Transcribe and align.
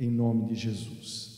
em 0.00 0.10
nome 0.10 0.46
de 0.46 0.54
Jesus. 0.54 1.30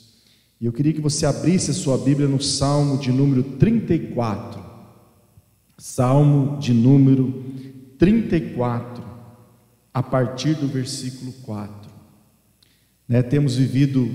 E 0.61 0.67
eu 0.67 0.73
queria 0.73 0.93
que 0.93 1.01
você 1.01 1.27
abrisse 1.27 1.73
a 1.73 1.75
sua 1.75 1.99
Bíblia 1.99 2.29
no 2.29 2.41
Salmo 2.41 2.97
de 2.97 3.11
número 3.11 3.43
34. 3.43 4.63
Salmo 5.77 6.59
de 6.61 6.73
número 6.73 7.45
34, 7.99 9.03
a 9.93 10.03
partir 10.03 10.55
do 10.55 10.69
versículo 10.69 11.33
4. 11.43 11.91
Né, 13.09 13.21
temos 13.23 13.57
vivido, 13.57 14.09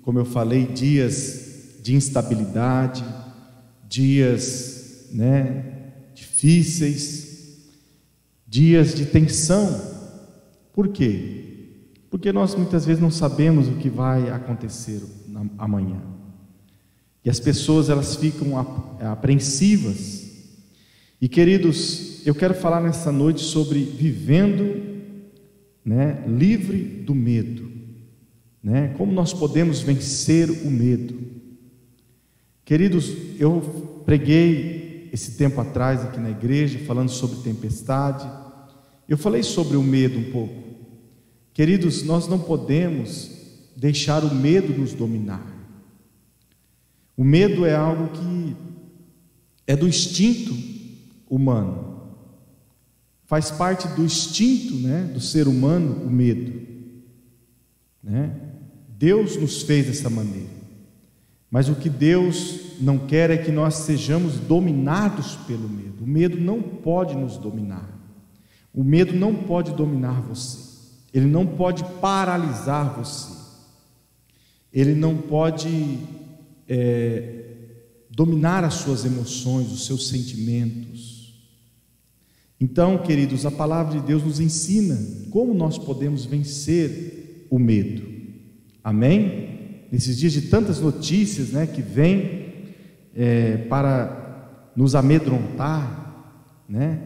como 0.00 0.18
eu 0.18 0.24
falei, 0.24 0.66
dias 0.66 1.76
de 1.82 1.94
instabilidade, 1.94 3.04
dias 3.86 5.08
né, 5.12 5.92
difíceis, 6.14 7.58
dias 8.46 8.94
de 8.94 9.04
tensão. 9.04 9.92
Por 10.72 10.88
quê? 10.88 11.41
Porque 12.12 12.30
nós 12.30 12.54
muitas 12.54 12.84
vezes 12.84 13.00
não 13.00 13.10
sabemos 13.10 13.68
o 13.68 13.76
que 13.76 13.88
vai 13.88 14.28
acontecer 14.28 15.02
amanhã. 15.56 15.98
E 17.24 17.30
as 17.30 17.40
pessoas 17.40 17.88
elas 17.88 18.16
ficam 18.16 18.58
apreensivas. 19.00 20.30
E 21.18 21.26
queridos, 21.26 22.20
eu 22.26 22.34
quero 22.34 22.52
falar 22.52 22.82
nessa 22.82 23.10
noite 23.10 23.40
sobre 23.40 23.82
vivendo, 23.82 25.00
né, 25.82 26.22
livre 26.28 26.82
do 26.82 27.14
medo, 27.14 27.72
né? 28.62 28.88
Como 28.98 29.10
nós 29.10 29.32
podemos 29.32 29.80
vencer 29.80 30.50
o 30.50 30.70
medo? 30.70 31.18
Queridos, 32.62 33.10
eu 33.38 34.02
preguei 34.04 35.08
esse 35.14 35.38
tempo 35.38 35.62
atrás 35.62 36.04
aqui 36.04 36.20
na 36.20 36.28
igreja 36.28 36.78
falando 36.80 37.08
sobre 37.08 37.38
tempestade. 37.38 38.30
Eu 39.08 39.16
falei 39.16 39.42
sobre 39.42 39.78
o 39.78 39.82
medo 39.82 40.18
um 40.18 40.30
pouco. 40.30 40.61
Queridos, 41.52 42.02
nós 42.02 42.26
não 42.28 42.38
podemos 42.38 43.30
deixar 43.76 44.24
o 44.24 44.34
medo 44.34 44.72
nos 44.72 44.94
dominar. 44.94 45.46
O 47.16 47.24
medo 47.24 47.66
é 47.66 47.74
algo 47.74 48.08
que 48.08 48.56
é 49.66 49.76
do 49.76 49.86
instinto 49.86 50.54
humano. 51.28 51.92
Faz 53.24 53.50
parte 53.50 53.86
do 53.88 54.04
instinto, 54.04 54.74
né, 54.74 55.10
do 55.12 55.20
ser 55.20 55.46
humano 55.46 56.04
o 56.04 56.10
medo, 56.10 56.66
né? 58.02 58.34
Deus 58.88 59.36
nos 59.36 59.62
fez 59.62 59.86
dessa 59.86 60.10
maneira. 60.10 60.50
Mas 61.50 61.68
o 61.68 61.74
que 61.74 61.88
Deus 61.88 62.78
não 62.80 62.98
quer 62.98 63.30
é 63.30 63.36
que 63.36 63.50
nós 63.50 63.74
sejamos 63.74 64.38
dominados 64.38 65.36
pelo 65.46 65.68
medo. 65.68 66.04
O 66.04 66.06
medo 66.06 66.40
não 66.40 66.62
pode 66.62 67.14
nos 67.14 67.36
dominar. 67.36 67.88
O 68.72 68.82
medo 68.82 69.12
não 69.12 69.34
pode 69.34 69.72
dominar 69.72 70.20
você. 70.22 70.71
Ele 71.12 71.26
não 71.26 71.46
pode 71.46 71.84
paralisar 72.00 72.94
você. 72.96 73.32
Ele 74.72 74.94
não 74.94 75.16
pode 75.16 75.98
é, 76.68 77.44
dominar 78.10 78.64
as 78.64 78.74
suas 78.74 79.04
emoções, 79.04 79.70
os 79.70 79.86
seus 79.86 80.08
sentimentos. 80.08 81.34
Então, 82.60 82.98
queridos, 82.98 83.44
a 83.44 83.50
palavra 83.50 84.00
de 84.00 84.06
Deus 84.06 84.22
nos 84.22 84.40
ensina 84.40 84.98
como 85.30 85.52
nós 85.52 85.76
podemos 85.76 86.24
vencer 86.24 87.46
o 87.50 87.58
medo. 87.58 88.10
Amém? 88.82 89.52
nesses 89.92 90.16
dias 90.16 90.32
de 90.32 90.42
tantas 90.42 90.80
notícias 90.80 91.50
né, 91.50 91.66
que 91.66 91.82
vêm 91.82 92.46
é, 93.14 93.58
para 93.68 94.70
nos 94.74 94.94
amedrontar, 94.94 96.32
né? 96.66 96.98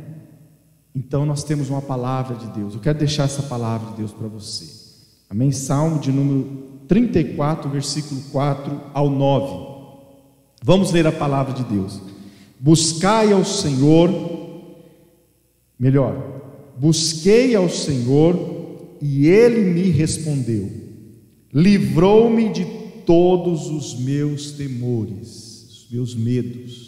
Então 0.96 1.26
nós 1.26 1.44
temos 1.44 1.68
uma 1.68 1.82
palavra 1.82 2.36
de 2.36 2.46
Deus. 2.58 2.72
Eu 2.72 2.80
quero 2.80 2.98
deixar 2.98 3.24
essa 3.24 3.42
palavra 3.42 3.90
de 3.90 3.98
Deus 3.98 4.12
para 4.12 4.28
você. 4.28 4.64
Amém? 5.28 5.52
Salmo 5.52 6.00
de 6.00 6.10
número 6.10 6.62
34, 6.88 7.68
versículo 7.68 8.22
4 8.32 8.80
ao 8.94 9.10
9. 9.10 9.76
Vamos 10.64 10.92
ler 10.92 11.06
a 11.06 11.12
palavra 11.12 11.52
de 11.52 11.64
Deus. 11.64 12.00
Buscai 12.58 13.30
ao 13.30 13.44
Senhor, 13.44 14.10
melhor, 15.78 16.16
busquei 16.78 17.54
ao 17.54 17.68
Senhor 17.68 18.96
e 19.02 19.26
ele 19.26 19.70
me 19.74 19.90
respondeu. 19.90 20.70
Livrou-me 21.52 22.48
de 22.50 22.64
todos 23.04 23.66
os 23.66 24.00
meus 24.00 24.52
temores, 24.52 25.68
os 25.68 25.88
meus 25.90 26.14
medos. 26.14 26.85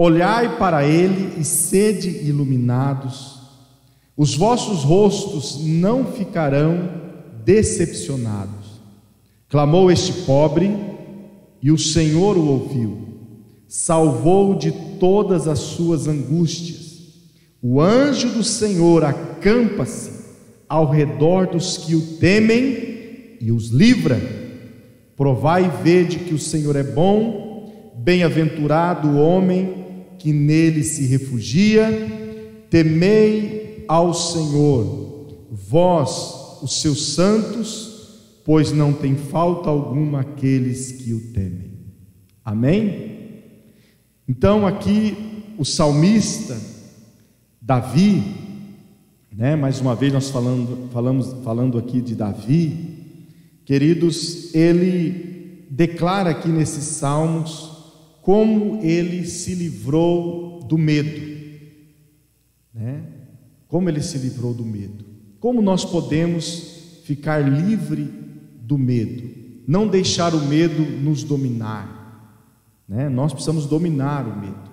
Olhai 0.00 0.56
para 0.58 0.86
ele 0.86 1.40
e 1.40 1.44
sede 1.44 2.08
iluminados, 2.24 3.40
os 4.16 4.36
vossos 4.36 4.84
rostos 4.84 5.58
não 5.60 6.04
ficarão 6.04 6.88
decepcionados. 7.44 8.80
Clamou 9.48 9.90
este 9.90 10.12
pobre, 10.22 10.70
e 11.60 11.72
o 11.72 11.76
Senhor 11.76 12.38
o 12.38 12.46
ouviu, 12.46 13.08
salvou 13.66 14.54
de 14.54 14.70
todas 15.00 15.48
as 15.48 15.58
suas 15.58 16.06
angústias. 16.06 16.98
O 17.60 17.80
anjo 17.80 18.28
do 18.28 18.44
Senhor 18.44 19.02
acampa-se 19.02 20.12
ao 20.68 20.88
redor 20.88 21.48
dos 21.48 21.76
que 21.76 21.96
o 21.96 22.18
temem 22.18 23.36
e 23.40 23.50
os 23.50 23.70
livra. 23.70 24.20
Provai 25.16 25.64
e 25.64 25.82
vede 25.82 26.20
que 26.20 26.34
o 26.34 26.38
Senhor 26.38 26.76
é 26.76 26.84
bom, 26.84 27.92
bem-aventurado 27.96 29.08
o 29.08 29.18
homem 29.18 29.87
que 30.18 30.32
nele 30.32 30.82
se 30.82 31.06
refugia. 31.06 31.86
Temei 32.70 33.84
ao 33.88 34.12
Senhor, 34.12 35.46
vós, 35.50 36.60
os 36.62 36.80
seus 36.80 37.14
santos, 37.14 38.40
pois 38.44 38.72
não 38.72 38.92
tem 38.92 39.16
falta 39.16 39.70
alguma 39.70 40.20
aqueles 40.20 40.92
que 40.92 41.14
o 41.14 41.32
temem. 41.32 41.72
Amém? 42.44 43.16
Então 44.28 44.66
aqui 44.66 45.16
o 45.56 45.64
salmista 45.64 46.58
Davi, 47.60 48.22
né, 49.32 49.56
mais 49.56 49.80
uma 49.80 49.94
vez 49.94 50.12
nós 50.12 50.30
falando, 50.30 50.88
falamos, 50.92 51.34
falando 51.42 51.78
aqui 51.78 52.00
de 52.00 52.14
Davi, 52.14 52.98
Queridos, 53.68 54.54
ele 54.54 55.66
declara 55.68 56.30
aqui 56.30 56.48
nesses 56.48 56.84
salmos 56.84 57.67
como 58.28 58.82
ele 58.82 59.24
se 59.24 59.54
livrou 59.54 60.60
do 60.68 60.76
medo, 60.76 61.18
né? 62.74 63.02
Como 63.66 63.88
ele 63.88 64.02
se 64.02 64.18
livrou 64.18 64.52
do 64.52 64.66
medo. 64.66 65.02
Como 65.40 65.62
nós 65.62 65.82
podemos 65.82 67.00
ficar 67.04 67.38
livre 67.38 68.04
do 68.60 68.76
medo? 68.76 69.30
Não 69.66 69.88
deixar 69.88 70.34
o 70.34 70.44
medo 70.44 70.82
nos 70.82 71.22
dominar, 71.22 72.44
né? 72.86 73.08
Nós 73.08 73.32
precisamos 73.32 73.64
dominar 73.64 74.28
o 74.28 74.38
medo. 74.38 74.70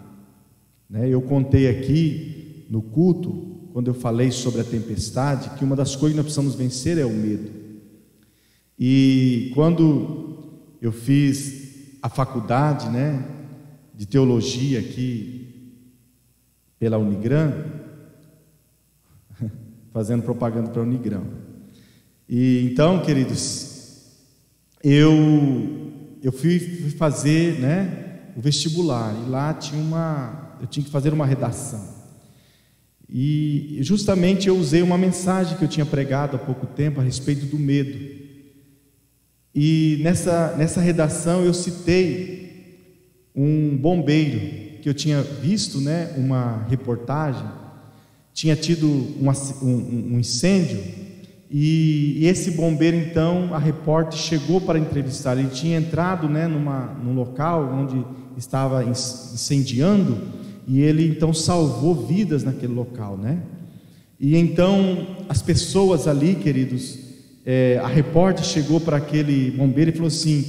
Né? 0.89 1.07
Eu 1.07 1.21
contei 1.21 1.69
aqui 1.69 2.65
no 2.69 2.81
culto, 2.81 3.69
quando 3.71 3.87
eu 3.87 3.93
falei 3.93 4.31
sobre 4.31 4.59
a 4.59 4.65
tempestade, 4.65 5.57
que 5.57 5.63
uma 5.63 5.77
das 5.77 5.95
coisas 5.95 6.11
que 6.11 6.17
nós 6.17 6.25
precisamos 6.25 6.55
vencer 6.55 6.97
é 6.97 7.05
o 7.05 7.13
medo. 7.13 7.49
E 8.77 9.49
quando 9.55 10.43
eu 10.81 10.91
fiz 10.91 11.95
a 12.01 12.09
faculdade, 12.09 12.89
né, 12.89 13.31
de 13.95 14.05
teologia 14.05 14.79
aqui 14.79 15.73
pela 16.77 16.97
Unigran, 16.97 17.51
fazendo 19.93 20.23
propaganda 20.23 20.69
para 20.69 20.81
a 20.81 20.85
Unigran. 20.85 21.23
E 22.27 22.69
então, 22.71 23.01
queridos, 23.01 24.17
eu 24.83 25.91
eu 26.21 26.31
fui, 26.31 26.59
fui 26.59 26.91
fazer, 26.91 27.59
né, 27.59 28.31
o 28.35 28.41
vestibular 28.41 29.15
e 29.25 29.29
lá 29.29 29.53
tinha 29.53 29.81
uma 29.81 30.57
eu 30.59 30.67
tinha 30.67 30.83
que 30.83 30.91
fazer 30.91 31.13
uma 31.13 31.25
redação. 31.25 31.95
E 33.07 33.77
justamente 33.81 34.47
eu 34.47 34.57
usei 34.57 34.81
uma 34.81 34.97
mensagem 34.97 35.57
que 35.57 35.63
eu 35.63 35.67
tinha 35.67 35.85
pregado 35.85 36.35
há 36.35 36.39
pouco 36.39 36.65
tempo 36.65 36.99
a 36.99 37.03
respeito 37.03 37.45
do 37.45 37.59
medo. 37.59 38.25
E 39.53 39.99
nessa, 40.01 40.55
nessa 40.57 40.81
redação 40.81 41.45
eu 41.45 41.53
citei 41.53 42.44
um 43.35 43.75
bombeiro 43.75 44.39
que 44.81 44.87
eu 44.87 44.93
tinha 44.93 45.21
visto, 45.21 45.81
né, 45.81 46.13
uma 46.17 46.65
reportagem, 46.69 47.45
tinha 48.33 48.55
tido 48.55 48.87
um, 48.87 49.29
um, 49.61 50.13
um 50.13 50.19
incêndio 50.19 50.79
e, 51.49 52.25
esse 52.25 52.51
bombeiro 52.51 52.97
então, 52.97 53.53
a 53.53 53.57
repórter 53.57 54.17
chegou 54.17 54.59
para 54.59 54.79
entrevistar. 54.79 55.37
Ele 55.37 55.49
tinha 55.49 55.77
entrado, 55.77 56.27
né, 56.27 56.47
numa, 56.47 56.93
num 57.01 57.13
local 57.13 57.71
onde 57.71 58.05
estava 58.37 58.83
incendiando 58.83 60.17
e 60.67 60.81
ele 60.81 61.07
então 61.07 61.33
salvou 61.33 61.95
vidas 62.07 62.43
naquele 62.43 62.73
local, 62.73 63.17
né? 63.17 63.39
E 64.19 64.35
então 64.35 65.07
as 65.29 65.41
pessoas 65.41 66.07
ali, 66.07 66.35
queridos, 66.35 66.99
é, 67.45 67.79
a 67.81 67.87
repórter 67.87 68.43
chegou 68.43 68.81
para 68.81 68.97
aquele 68.97 69.51
bombeiro 69.51 69.91
e 69.91 69.93
falou 69.93 70.07
assim, 70.07 70.43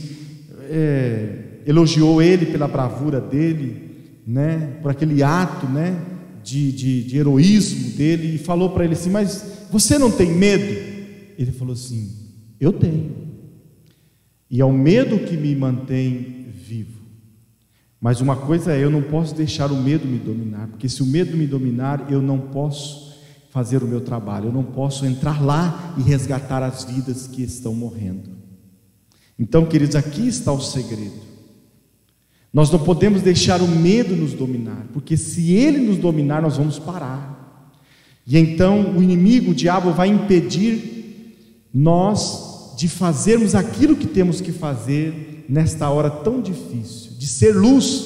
é, 0.71 1.46
elogiou 1.67 2.23
ele 2.23 2.47
pela 2.47 2.69
bravura 2.69 3.21
dele, 3.21 4.21
né, 4.27 4.79
por 4.81 4.91
aquele 4.91 5.23
ato, 5.23 5.67
né, 5.67 6.01
de, 6.43 6.71
de, 6.71 7.03
de 7.03 7.19
heroísmo 7.19 7.91
dele 7.97 8.37
e 8.37 8.39
falou 8.39 8.71
para 8.71 8.85
ele 8.85 8.95
assim, 8.95 9.11
mas 9.11 9.67
você 9.71 9.99
não 9.99 10.11
tem 10.11 10.33
medo? 10.33 10.65
Ele 11.37 11.51
falou 11.51 11.75
assim, 11.75 12.09
Eu 12.61 12.73
tenho. 12.73 13.27
E 14.49 14.61
é 14.61 14.65
o 14.65 14.73
medo 14.73 15.19
que 15.19 15.37
me 15.37 15.55
mantém 15.57 16.47
vivo. 16.55 17.03
Mas 18.01 18.21
uma 18.21 18.37
coisa 18.37 18.73
é, 18.73 18.83
eu 18.83 18.91
não 18.91 19.03
posso 19.03 19.35
deixar 19.35 19.73
o 19.73 19.83
medo 19.83 20.07
me 20.07 20.19
dominar, 20.19 20.69
porque 20.69 20.89
se 20.89 21.03
o 21.03 21.07
medo 21.07 21.37
me 21.37 21.47
dominar, 21.47 22.07
eu 22.11 22.23
não 22.23 22.39
posso 22.39 23.07
fazer 23.51 23.83
o 23.83 23.89
meu 23.89 24.01
trabalho, 24.01 24.47
eu 24.47 24.53
não 24.53 24.63
posso 24.63 25.05
entrar 25.05 25.43
lá 25.43 25.95
e 25.99 26.03
resgatar 26.03 26.63
as 26.63 26.85
vidas 26.85 27.27
que 27.27 27.43
estão 27.43 27.75
morrendo. 27.75 28.31
Então, 29.39 29.67
queridos, 29.67 29.97
aqui 29.97 30.29
está 30.29 30.53
o 30.53 30.61
segredo. 30.61 31.36
Nós 32.57 32.71
não 32.71 32.79
podemos 32.79 33.21
deixar 33.21 33.61
o 33.61 33.69
medo 33.69 34.17
nos 34.17 34.33
dominar, 34.33 34.87
porque 34.95 35.15
se 35.15 35.53
ele 35.53 35.77
nos 35.77 35.99
dominar, 35.99 36.41
nós 36.41 36.57
vamos 36.57 36.79
parar. 36.79 37.71
E 38.27 38.39
então 38.39 38.97
o 38.97 39.03
inimigo, 39.03 39.51
o 39.51 39.55
diabo, 39.55 39.93
vai 39.93 40.09
impedir 40.09 41.37
nós 41.75 42.75
de 42.79 42.89
fazermos 42.89 43.55
aquilo 43.55 43.95
que 43.95 44.07
temos 44.07 44.41
que 44.41 44.53
fazer 44.53 45.45
nesta 45.47 45.91
hora 45.91 46.09
tão 46.09 46.41
difícil, 46.41 47.13
de 47.19 47.27
ser 47.27 47.55
luz, 47.55 48.05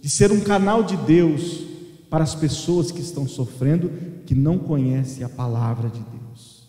de 0.00 0.08
ser 0.08 0.30
um 0.30 0.38
canal 0.38 0.84
de 0.84 0.96
Deus 0.96 1.64
para 2.08 2.22
as 2.22 2.32
pessoas 2.32 2.92
que 2.92 3.00
estão 3.00 3.26
sofrendo 3.26 3.90
que 4.24 4.36
não 4.36 4.56
conhece 4.56 5.24
a 5.24 5.28
palavra 5.28 5.88
de 5.88 5.98
Deus. 5.98 6.62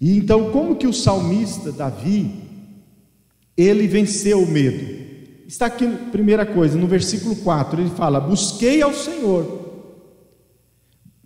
E 0.00 0.16
então, 0.16 0.50
como 0.50 0.76
que 0.76 0.86
o 0.86 0.94
salmista 0.94 1.70
Davi, 1.70 2.36
ele 3.54 3.86
venceu 3.86 4.42
o 4.42 4.50
medo? 4.50 5.01
Está 5.52 5.66
aqui, 5.66 5.86
primeira 6.10 6.46
coisa, 6.46 6.78
no 6.78 6.86
versículo 6.86 7.36
4, 7.36 7.82
ele 7.82 7.90
fala: 7.90 8.18
Busquei 8.18 8.80
ao 8.80 8.94
Senhor, 8.94 9.84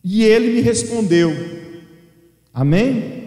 e 0.03 0.25
ele 0.25 0.53
me 0.55 0.61
respondeu. 0.61 1.33
Amém? 2.53 3.23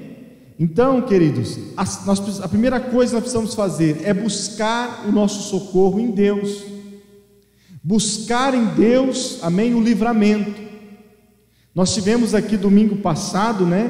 Então, 0.59 1.01
queridos, 1.01 1.57
a, 1.77 1.85
nós, 2.05 2.41
a 2.41 2.49
primeira 2.49 2.81
coisa 2.81 3.11
que 3.11 3.13
nós 3.13 3.21
precisamos 3.21 3.55
fazer 3.55 4.01
é 4.03 4.13
buscar 4.13 5.05
o 5.07 5.11
nosso 5.13 5.43
socorro 5.43 6.01
em 6.01 6.11
Deus, 6.11 6.65
buscar 7.81 8.53
em 8.53 8.65
Deus, 8.65 9.39
amém, 9.41 9.73
o 9.73 9.81
livramento. 9.81 10.59
Nós 11.73 11.93
tivemos 11.93 12.35
aqui 12.35 12.57
domingo 12.57 12.97
passado, 12.97 13.65
né? 13.65 13.89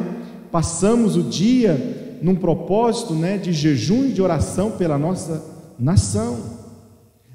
Passamos 0.51 1.15
o 1.15 1.23
dia 1.23 2.19
num 2.21 2.35
propósito, 2.35 3.15
né, 3.15 3.39
de 3.39 3.51
jejum 3.51 4.05
e 4.05 4.11
de 4.11 4.21
oração 4.21 4.73
pela 4.73 4.95
nossa 4.95 5.43
nação, 5.79 6.58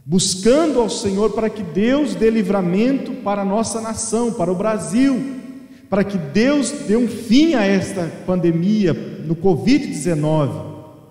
buscando 0.05 0.81
ao 0.81 0.91
Senhor 0.91 1.31
para 1.31 1.49
que 1.49 1.63
Deus 1.63 2.15
dê 2.15 2.29
livramento 2.29 3.13
para 3.23 3.43
a 3.43 3.45
nossa 3.45 3.81
nação, 3.81 4.33
para 4.33 4.53
o 4.53 4.55
Brasil, 4.55 5.41
para 5.89 6.05
que 6.05 6.19
Deus 6.19 6.71
dê 6.87 6.97
um 6.97 7.09
fim 7.09 7.55
a 7.55 7.65
esta 7.65 8.07
pandemia 8.27 8.93
no 8.93 9.35
COVID-19, 9.35 10.51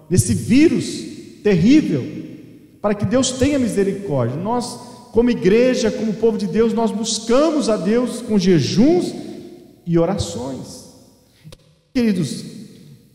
nesse 0.09 0.33
vírus 0.33 1.41
terrível, 1.43 2.05
para 2.81 2.93
que 2.93 3.05
Deus 3.05 3.31
tenha 3.31 3.57
misericórdia. 3.57 4.37
Nós, 4.37 4.77
como 5.11 5.29
igreja, 5.29 5.89
como 5.89 6.13
povo 6.13 6.37
de 6.37 6.45
Deus, 6.45 6.73
nós 6.73 6.91
buscamos 6.91 7.69
a 7.69 7.77
Deus 7.77 8.21
com 8.21 8.37
jejuns 8.37 9.13
e 9.85 9.97
orações. 9.97 10.83
Queridos, 11.93 12.43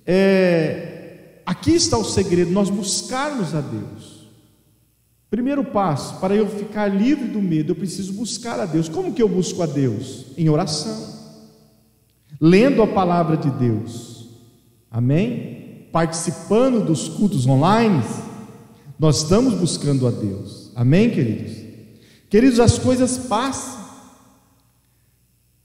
é, 0.06 1.40
aqui 1.46 1.72
está 1.72 1.96
o 1.98 2.04
segredo, 2.04 2.50
nós 2.50 2.70
buscarmos 2.70 3.54
a 3.54 3.60
Deus. 3.60 4.17
Primeiro 5.30 5.62
passo, 5.62 6.18
para 6.20 6.34
eu 6.34 6.48
ficar 6.48 6.86
livre 6.86 7.28
do 7.28 7.40
medo, 7.40 7.72
eu 7.72 7.76
preciso 7.76 8.14
buscar 8.14 8.58
a 8.58 8.64
Deus. 8.64 8.88
Como 8.88 9.12
que 9.12 9.22
eu 9.22 9.28
busco 9.28 9.62
a 9.62 9.66
Deus? 9.66 10.26
Em 10.38 10.48
oração, 10.48 11.06
lendo 12.40 12.82
a 12.82 12.86
palavra 12.86 13.36
de 13.36 13.50
Deus, 13.50 14.28
amém? 14.90 15.86
Participando 15.92 16.84
dos 16.84 17.08
cultos 17.08 17.46
online, 17.46 18.02
nós 18.98 19.18
estamos 19.18 19.52
buscando 19.54 20.06
a 20.06 20.10
Deus, 20.10 20.72
amém, 20.74 21.10
queridos? 21.10 21.58
Queridos, 22.30 22.58
as 22.58 22.78
coisas 22.78 23.18
passam, 23.18 23.84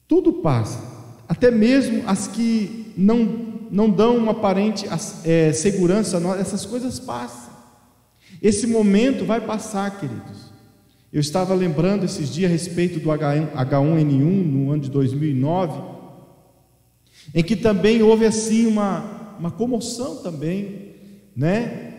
tudo 0.07 0.33
passa, 0.33 0.79
até 1.27 1.49
mesmo 1.49 2.03
as 2.05 2.27
que 2.27 2.93
não, 2.97 3.59
não 3.71 3.89
dão 3.89 4.17
uma 4.17 4.33
aparente 4.33 4.85
é, 5.23 5.53
segurança, 5.53 6.21
essas 6.37 6.65
coisas 6.65 6.99
passam. 6.99 7.42
Esse 8.43 8.67
momento 8.67 9.23
vai 9.23 9.39
passar, 9.39 9.97
queridos. 9.97 10.51
Eu 11.13 11.21
estava 11.21 11.53
lembrando 11.53 12.03
esses 12.03 12.29
dias 12.29 12.51
a 12.51 12.53
respeito 12.53 12.99
do 12.99 13.07
H1N1 13.07 14.45
no 14.45 14.69
ano 14.69 14.81
de 14.81 14.91
2009, 14.91 15.81
em 17.33 17.41
que 17.41 17.55
também 17.55 18.03
houve 18.03 18.25
assim 18.25 18.67
uma, 18.67 19.35
uma 19.39 19.49
comoção 19.49 20.17
também, 20.17 20.95
né? 21.33 21.91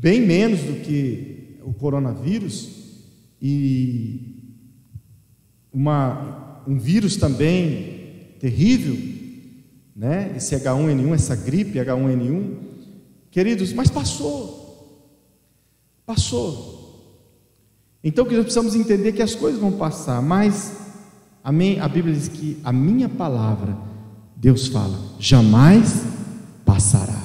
bem 0.00 0.20
menos 0.20 0.60
do 0.60 0.80
que 0.80 1.58
o 1.62 1.72
coronavírus 1.72 2.70
e 3.40 4.36
uma, 5.72 6.62
um 6.66 6.78
vírus 6.78 7.16
também 7.16 8.34
terrível, 8.40 8.96
né? 9.94 10.32
Esse 10.36 10.56
H1N1, 10.56 11.14
essa 11.14 11.36
gripe 11.36 11.78
H1N1, 11.78 12.56
queridos, 13.30 13.72
mas 13.72 13.90
passou, 13.90 14.57
passou. 16.08 16.78
Então 18.02 18.24
que 18.24 18.34
nós 18.34 18.44
precisamos 18.44 18.74
entender 18.74 19.12
que 19.12 19.20
as 19.20 19.34
coisas 19.34 19.60
vão 19.60 19.72
passar, 19.72 20.22
mas 20.22 20.72
amém? 21.44 21.78
A 21.78 21.86
Bíblia 21.86 22.14
diz 22.14 22.28
que 22.28 22.58
a 22.64 22.72
minha 22.72 23.10
palavra, 23.10 23.76
Deus 24.34 24.68
fala, 24.68 24.98
jamais 25.18 26.02
passará. 26.64 27.22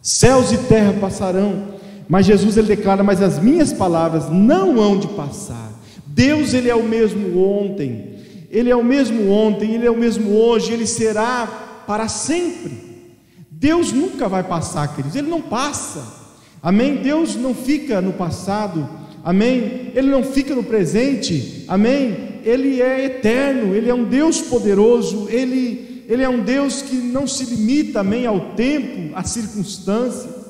Céus 0.00 0.50
e 0.50 0.56
terra 0.56 0.94
passarão, 0.94 1.74
mas 2.08 2.24
Jesus 2.24 2.56
ele 2.56 2.68
declara, 2.68 3.04
mas 3.04 3.20
as 3.20 3.38
minhas 3.38 3.70
palavras 3.70 4.30
não 4.30 4.80
hão 4.80 4.98
de 4.98 5.08
passar. 5.08 5.70
Deus 6.06 6.54
ele 6.54 6.70
é 6.70 6.74
o 6.74 6.82
mesmo 6.82 7.38
ontem, 7.38 8.12
ele 8.50 8.70
é 8.70 8.76
o 8.76 8.84
mesmo 8.84 9.30
ontem, 9.30 9.74
Ele 9.74 9.86
é 9.86 9.90
o 9.90 9.96
mesmo 9.96 10.30
hoje, 10.36 10.74
Ele 10.74 10.86
será 10.86 11.46
para 11.86 12.06
sempre. 12.06 13.10
Deus 13.50 13.92
nunca 13.92 14.28
vai 14.28 14.42
passar, 14.42 14.94
queridos, 14.94 15.16
Ele 15.16 15.30
não 15.30 15.40
passa, 15.40 16.21
amém? 16.62 16.96
Deus 16.96 17.34
não 17.36 17.54
fica 17.54 18.00
no 18.00 18.12
passado, 18.12 18.88
amém? 19.24 19.90
Ele 19.94 20.10
não 20.10 20.22
fica 20.22 20.54
no 20.54 20.62
presente, 20.62 21.64
amém? 21.68 22.40
Ele 22.44 22.80
é 22.80 23.04
eterno, 23.04 23.74
Ele 23.74 23.88
é 23.88 23.94
um 23.94 24.04
Deus 24.04 24.40
poderoso, 24.40 25.28
Ele, 25.28 26.04
Ele 26.08 26.22
é 26.22 26.28
um 26.28 26.40
Deus 26.40 26.82
que 26.82 26.96
não 26.96 27.26
se 27.26 27.44
limita, 27.44 28.00
amém, 28.00 28.26
ao 28.26 28.54
tempo, 28.54 29.14
às 29.14 29.30
circunstâncias. 29.30 30.42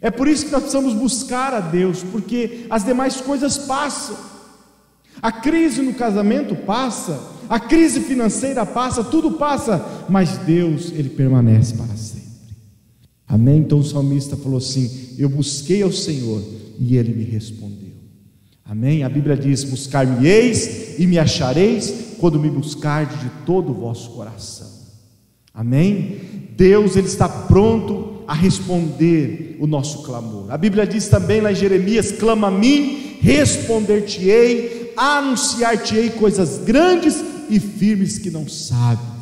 É 0.00 0.10
por 0.10 0.28
isso 0.28 0.46
que 0.46 0.52
nós 0.52 0.62
precisamos 0.62 0.94
buscar 0.94 1.52
a 1.52 1.60
Deus, 1.60 2.04
porque 2.04 2.66
as 2.70 2.84
demais 2.84 3.20
coisas 3.20 3.58
passam. 3.58 4.16
A 5.20 5.32
crise 5.32 5.82
no 5.82 5.94
casamento 5.94 6.54
passa, 6.54 7.18
a 7.48 7.58
crise 7.58 8.00
financeira 8.00 8.64
passa, 8.64 9.02
tudo 9.02 9.32
passa, 9.32 9.84
mas 10.08 10.38
Deus, 10.38 10.92
ele 10.92 11.08
permanece 11.08 11.74
para 11.74 11.96
sempre. 11.96 12.17
Amém? 13.28 13.58
Então 13.58 13.80
o 13.80 13.84
salmista 13.84 14.36
falou 14.36 14.58
assim: 14.58 15.14
Eu 15.18 15.28
busquei 15.28 15.82
ao 15.82 15.92
Senhor 15.92 16.42
e 16.78 16.96
ele 16.96 17.12
me 17.12 17.24
respondeu. 17.24 17.92
Amém? 18.64 19.02
A 19.02 19.08
Bíblia 19.08 19.36
diz: 19.36 19.64
Buscar-me-eis 19.64 20.98
e 20.98 21.06
me 21.06 21.18
achareis 21.18 21.92
quando 22.18 22.40
me 22.40 22.48
buscardes 22.48 23.20
de 23.20 23.30
todo 23.44 23.70
o 23.70 23.74
vosso 23.74 24.10
coração. 24.10 24.68
Amém? 25.52 26.20
Deus, 26.56 26.96
ele 26.96 27.06
está 27.06 27.28
pronto 27.28 28.22
a 28.26 28.34
responder 28.34 29.56
o 29.60 29.66
nosso 29.66 30.02
clamor. 30.02 30.50
A 30.50 30.56
Bíblia 30.56 30.86
diz 30.86 31.08
também 31.08 31.40
lá 31.40 31.52
em 31.52 31.56
Jeremias: 31.56 32.12
Clama 32.12 32.48
a 32.48 32.50
mim, 32.50 33.18
responder-te-ei 33.20 34.78
anunciar-te-ei 34.98 36.10
coisas 36.10 36.58
grandes 36.58 37.22
e 37.48 37.60
firmes 37.60 38.18
que 38.18 38.30
não 38.30 38.48
sabes. 38.48 39.17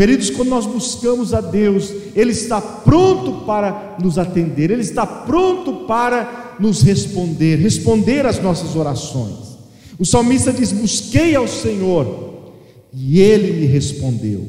Queridos, 0.00 0.30
quando 0.30 0.48
nós 0.48 0.64
buscamos 0.64 1.34
a 1.34 1.42
Deus, 1.42 1.92
Ele 2.16 2.30
está 2.30 2.58
pronto 2.58 3.44
para 3.44 3.98
nos 4.02 4.16
atender, 4.16 4.70
Ele 4.70 4.80
está 4.80 5.06
pronto 5.06 5.84
para 5.84 6.56
nos 6.58 6.80
responder, 6.80 7.56
responder 7.56 8.24
às 8.24 8.40
nossas 8.40 8.74
orações. 8.76 9.58
O 9.98 10.06
salmista 10.06 10.54
diz: 10.54 10.72
Busquei 10.72 11.36
ao 11.36 11.46
Senhor 11.46 12.54
e 12.94 13.20
Ele 13.20 13.60
me 13.60 13.66
respondeu. 13.66 14.48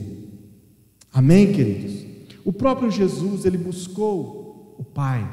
Amém, 1.12 1.51
queridos? 1.51 2.05
O 2.46 2.53
próprio 2.53 2.89
Jesus, 2.89 3.43
ele 3.43 3.58
buscou 3.58 4.77
o 4.79 4.86
Pai, 4.86 5.29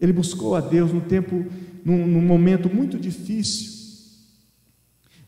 ele 0.00 0.12
buscou 0.12 0.54
a 0.54 0.60
Deus 0.60 0.92
no 0.92 1.00
tempo, 1.00 1.46
num, 1.84 2.06
num 2.06 2.22
momento 2.22 2.72
muito 2.72 2.96
difícil. 2.96 3.72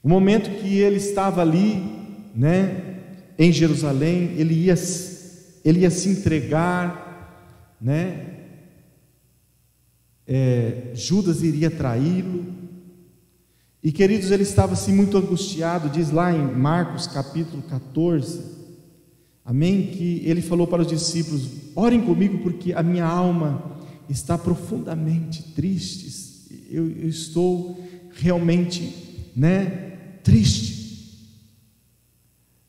O 0.00 0.08
momento 0.08 0.50
que 0.60 0.78
ele 0.78 0.98
estava 0.98 1.40
ali, 1.40 1.82
né, 2.32 2.91
em 3.44 3.52
Jerusalém, 3.52 4.34
ele 4.36 4.54
ia, 4.54 4.74
ele 5.64 5.80
ia 5.80 5.90
se 5.90 6.08
entregar, 6.08 7.76
né, 7.80 8.26
é, 10.26 10.92
Judas 10.94 11.42
iria 11.42 11.70
traí-lo, 11.70 12.62
e 13.82 13.90
queridos, 13.90 14.30
ele 14.30 14.44
estava 14.44 14.74
assim 14.74 14.94
muito 14.94 15.18
angustiado, 15.18 15.90
diz 15.90 16.12
lá 16.12 16.32
em 16.32 16.54
Marcos 16.54 17.08
capítulo 17.08 17.62
14, 17.62 18.40
amém? 19.44 19.88
Que 19.88 20.22
ele 20.24 20.40
falou 20.40 20.68
para 20.68 20.82
os 20.82 20.88
discípulos: 20.88 21.48
orem 21.74 22.00
comigo 22.00 22.38
porque 22.38 22.72
a 22.72 22.82
minha 22.82 23.04
alma 23.04 23.80
está 24.08 24.38
profundamente 24.38 25.42
triste. 25.54 26.12
Eu, 26.70 26.88
eu 26.88 27.08
estou 27.08 27.84
realmente, 28.12 28.94
né, 29.34 29.96
triste. 30.22 30.71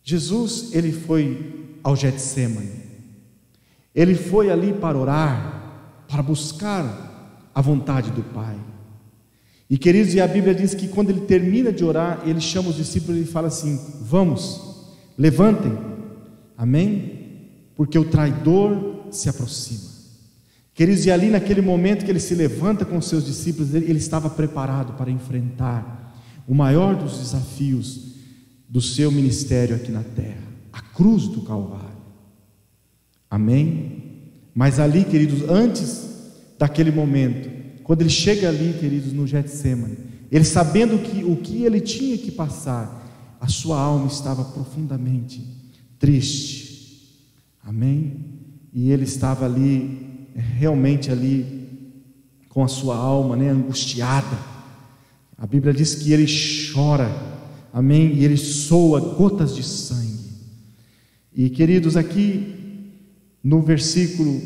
Jesus, 0.04 0.70
ele 0.74 0.92
foi 0.92 1.78
ao 1.82 1.96
Getsemane. 1.96 2.84
Ele 3.96 4.16
foi 4.16 4.50
ali 4.50 4.74
para 4.74 4.98
orar, 4.98 6.04
para 6.08 6.22
buscar 6.22 7.50
a 7.54 7.62
vontade 7.62 8.12
do 8.12 8.22
Pai. 8.22 8.58
E 9.70 9.78
queridos, 9.78 10.14
e 10.14 10.22
a 10.22 10.28
Bíblia 10.28 10.54
diz 10.54 10.74
que 10.74 10.88
quando 10.88 11.10
ele 11.10 11.22
termina 11.22 11.72
de 11.72 11.84
orar, 11.84 12.22
ele 12.26 12.42
chama 12.42 12.70
os 12.70 12.76
discípulos 12.76 13.22
e 13.22 13.26
fala 13.26 13.48
assim: 13.48 13.80
Vamos, 14.02 14.62
levantem, 15.18 15.78
amém? 16.58 17.50
Porque 17.76 17.98
o 17.98 18.06
traidor 18.06 19.06
se 19.10 19.30
aproxima. 19.30 19.94
Queridos, 20.74 21.06
e 21.06 21.12
ali 21.12 21.30
naquele 21.30 21.62
momento 21.62 22.04
que 22.04 22.12
ele 22.12 22.20
se 22.20 22.34
levanta 22.34 22.84
com 22.84 22.98
os 22.98 23.08
seus 23.08 23.26
discípulos, 23.26 23.74
ele, 23.74 23.86
ele 23.86 24.00
estava 24.00 24.30
preparado 24.30 24.94
para 24.94 25.10
enfrentar 25.10 26.14
o 26.48 26.54
maior 26.54 26.96
dos 26.96 27.20
desafios 27.20 28.13
do 28.74 28.82
seu 28.82 29.12
ministério 29.12 29.76
aqui 29.76 29.92
na 29.92 30.02
terra, 30.02 30.42
a 30.72 30.82
cruz 30.82 31.28
do 31.28 31.44
Calvário. 31.44 31.94
Amém? 33.30 34.32
Mas 34.56 34.80
ali, 34.80 35.04
queridos, 35.06 35.48
antes 35.48 36.08
daquele 36.58 36.90
momento, 36.90 37.52
quando 37.84 38.02
ele 38.02 38.10
chega 38.10 38.50
ali, 38.50 38.74
queridos, 38.80 39.14
no 39.14 39.28
Getsemane, 39.28 39.96
ele 40.32 40.44
sabendo 40.44 40.98
que 40.98 41.24
o 41.24 41.36
que 41.36 41.64
ele 41.64 41.80
tinha 41.82 42.18
que 42.18 42.32
passar, 42.32 43.38
a 43.40 43.48
sua 43.48 43.80
alma 43.80 44.08
estava 44.08 44.44
profundamente 44.44 45.48
triste. 46.00 47.20
Amém? 47.64 48.26
E 48.74 48.90
ele 48.90 49.04
estava 49.04 49.46
ali, 49.46 50.26
realmente 50.34 51.12
ali, 51.12 51.70
com 52.50 52.64
a 52.64 52.68
sua 52.68 52.96
alma 52.96 53.36
né, 53.36 53.50
angustiada. 53.50 54.36
A 55.38 55.46
Bíblia 55.46 55.72
diz 55.72 55.94
que 55.94 56.12
ele 56.12 56.26
chora, 56.74 57.33
amém? 57.74 58.14
E 58.14 58.24
ele 58.24 58.38
soa 58.38 59.00
gotas 59.02 59.56
de 59.56 59.64
sangue. 59.64 60.14
E 61.36 61.50
queridos, 61.50 61.98
aqui 61.98 62.54
no 63.44 63.62
versículo 63.62 64.40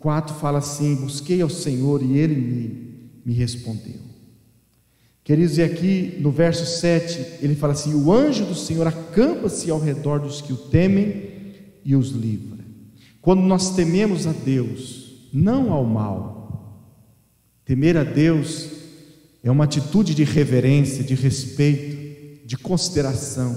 4 0.00 0.34
fala 0.36 0.58
assim: 0.58 0.96
Busquei 0.96 1.42
ao 1.42 1.50
Senhor 1.50 2.02
e 2.02 2.16
ele 2.16 2.34
me, 2.34 3.10
me 3.26 3.32
respondeu. 3.34 4.00
Queridos, 5.22 5.58
e 5.58 5.62
aqui 5.62 6.16
no 6.18 6.30
verso 6.30 6.64
7 6.64 7.44
ele 7.44 7.54
fala 7.54 7.74
assim: 7.74 7.94
O 7.94 8.10
anjo 8.10 8.46
do 8.46 8.54
Senhor 8.54 8.86
acampa-se 8.86 9.70
ao 9.70 9.78
redor 9.78 10.18
dos 10.18 10.40
que 10.40 10.52
o 10.52 10.56
temem 10.56 11.30
e 11.84 11.94
os 11.94 12.10
livra. 12.10 12.58
Quando 13.20 13.42
nós 13.42 13.76
tememos 13.76 14.26
a 14.26 14.32
Deus, 14.32 15.28
não 15.32 15.72
ao 15.72 15.84
mal, 15.84 16.82
temer 17.64 17.96
a 17.96 18.02
Deus 18.02 18.70
é 19.42 19.50
uma 19.50 19.64
atitude 19.64 20.14
de 20.14 20.24
reverência, 20.24 21.04
de 21.04 21.14
respeito, 21.14 21.89
de 22.50 22.56
consideração 22.56 23.56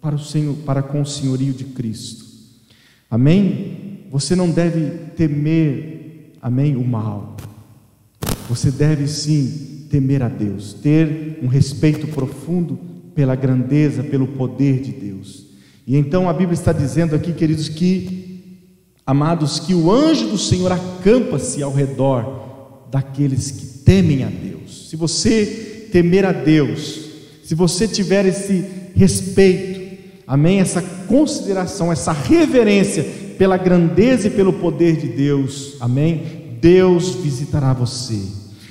para, 0.00 0.16
o 0.16 0.18
Senhor, 0.18 0.56
para 0.64 0.82
com 0.82 1.02
o 1.02 1.04
senhorio 1.04 1.52
de 1.52 1.64
Cristo. 1.64 2.24
Amém? 3.10 4.06
Você 4.10 4.34
não 4.34 4.48
deve 4.48 5.10
temer, 5.14 6.32
amém, 6.40 6.74
o 6.74 6.82
mal. 6.82 7.36
Você 8.48 8.70
deve 8.70 9.06
sim 9.08 9.86
temer 9.90 10.22
a 10.22 10.30
Deus, 10.30 10.72
ter 10.72 11.38
um 11.42 11.48
respeito 11.48 12.06
profundo 12.06 12.80
pela 13.14 13.34
grandeza, 13.34 14.02
pelo 14.02 14.26
poder 14.28 14.80
de 14.80 14.92
Deus. 14.92 15.44
E 15.86 15.94
então 15.94 16.26
a 16.26 16.32
Bíblia 16.32 16.54
está 16.54 16.72
dizendo 16.72 17.14
aqui, 17.14 17.30
queridos, 17.30 17.68
que, 17.68 18.56
amados, 19.04 19.58
que 19.60 19.74
o 19.74 19.92
anjo 19.92 20.30
do 20.30 20.38
Senhor 20.38 20.72
acampa-se 20.72 21.62
ao 21.62 21.74
redor 21.74 22.88
daqueles 22.90 23.50
que 23.50 23.66
temem 23.84 24.24
a 24.24 24.30
Deus. 24.30 24.88
Se 24.88 24.96
você 24.96 25.90
temer 25.92 26.24
a 26.24 26.32
Deus, 26.32 27.03
se 27.44 27.54
você 27.54 27.86
tiver 27.86 28.24
esse 28.24 28.64
respeito, 28.96 29.98
amém, 30.26 30.60
essa 30.60 30.80
consideração, 30.80 31.92
essa 31.92 32.10
reverência 32.10 33.04
pela 33.36 33.58
grandeza 33.58 34.28
e 34.28 34.30
pelo 34.30 34.54
poder 34.54 34.96
de 34.96 35.08
Deus, 35.08 35.76
amém? 35.78 36.56
Deus 36.58 37.10
visitará 37.16 37.74
você, 37.74 38.18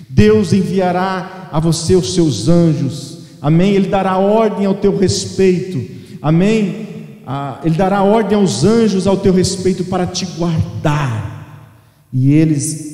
Deus 0.09 0.53
enviará 0.53 1.49
a 1.51 1.59
você 1.59 1.95
os 1.95 2.15
seus 2.15 2.49
anjos, 2.49 3.19
amém? 3.39 3.73
Ele 3.73 3.89
dará 3.89 4.17
ordem 4.17 4.65
ao 4.65 4.73
teu 4.73 4.97
respeito, 4.97 5.79
amém? 6.19 6.87
Ah, 7.27 7.61
ele 7.63 7.75
dará 7.75 8.01
ordem 8.01 8.35
aos 8.35 8.63
anjos 8.63 9.05
ao 9.05 9.17
teu 9.17 9.33
respeito 9.33 9.83
para 9.85 10.07
te 10.07 10.25
guardar, 10.25 11.69
e 12.11 12.33
eles 12.33 12.91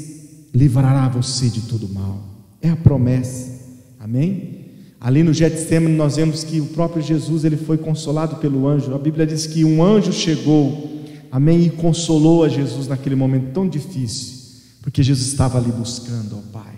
livrará 0.53 1.07
você 1.07 1.47
de 1.47 1.61
todo 1.61 1.87
mal, 1.87 2.21
é 2.61 2.69
a 2.69 2.75
promessa, 2.75 3.61
amém? 3.97 4.58
Ali 4.99 5.23
no 5.23 5.33
Getsemane 5.33 5.95
nós 5.95 6.17
vemos 6.17 6.43
que 6.43 6.59
o 6.59 6.65
próprio 6.67 7.01
Jesus 7.01 7.45
ele 7.45 7.57
foi 7.57 7.77
consolado 7.77 8.37
pelo 8.37 8.67
anjo. 8.67 8.93
A 8.93 8.99
Bíblia 8.99 9.25
diz 9.25 9.45
que 9.45 9.63
um 9.63 9.83
anjo 9.83 10.11
chegou 10.11 10.99
amém, 11.31 11.65
e 11.65 11.69
consolou 11.69 12.43
a 12.43 12.49
Jesus 12.49 12.87
naquele 12.87 13.15
momento 13.15 13.53
tão 13.53 13.67
difícil, 13.67 14.37
porque 14.81 15.03
Jesus 15.03 15.27
estava 15.27 15.57
ali 15.57 15.71
buscando 15.71 16.35
ao 16.35 16.41
Pai, 16.41 16.73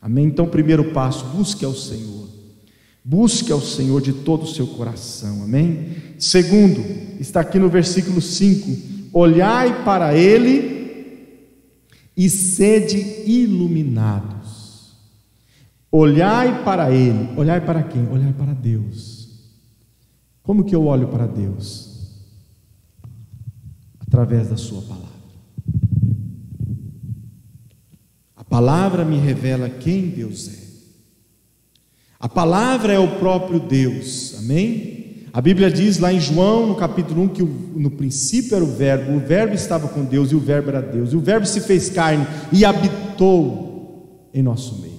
amém. 0.00 0.26
Então, 0.26 0.46
primeiro 0.46 0.92
passo, 0.92 1.24
busque 1.26 1.64
ao 1.64 1.74
Senhor, 1.74 2.28
busque 3.04 3.52
ao 3.52 3.60
Senhor 3.60 4.00
de 4.00 4.12
todo 4.12 4.44
o 4.44 4.52
seu 4.52 4.66
coração, 4.66 5.42
amém. 5.42 5.88
Segundo, 6.18 6.82
está 7.20 7.40
aqui 7.40 7.58
no 7.58 7.68
versículo 7.68 8.20
5: 8.20 9.10
olhai 9.12 9.84
para 9.84 10.16
Ele 10.16 10.74
e 12.16 12.28
sede 12.28 12.98
iluminados. 13.26 14.33
Olhai 15.96 16.64
para 16.64 16.90
Ele, 16.90 17.28
olhai 17.36 17.60
para 17.60 17.82
quem? 17.82 18.08
Olhai 18.08 18.32
para 18.32 18.52
Deus. 18.52 19.28
Como 20.42 20.64
que 20.64 20.74
eu 20.74 20.86
olho 20.86 21.08
para 21.08 21.26
Deus? 21.26 21.94
através 24.14 24.48
da 24.48 24.56
Sua 24.56 24.80
palavra. 24.82 25.08
A 28.36 28.44
palavra 28.44 29.04
me 29.04 29.18
revela 29.18 29.68
quem 29.68 30.08
Deus 30.08 30.48
é. 30.48 30.64
A 32.20 32.28
palavra 32.28 32.92
é 32.92 32.98
o 32.98 33.18
próprio 33.18 33.58
Deus, 33.58 34.36
amém? 34.38 35.24
A 35.32 35.40
Bíblia 35.40 35.68
diz 35.68 35.98
lá 35.98 36.12
em 36.12 36.20
João, 36.20 36.68
no 36.68 36.76
capítulo 36.76 37.22
1, 37.22 37.28
que 37.28 37.42
no 37.42 37.90
princípio 37.90 38.54
era 38.54 38.64
o 38.64 38.68
Verbo, 38.68 39.16
o 39.16 39.20
Verbo 39.20 39.54
estava 39.54 39.88
com 39.88 40.04
Deus 40.04 40.30
e 40.30 40.36
o 40.36 40.40
Verbo 40.40 40.68
era 40.68 40.80
Deus, 40.80 41.12
e 41.12 41.16
o 41.16 41.20
Verbo 41.20 41.44
se 41.44 41.60
fez 41.60 41.90
carne 41.90 42.24
e 42.52 42.64
habitou 42.64 44.28
em 44.32 44.42
nosso 44.42 44.80
meio. 44.80 44.93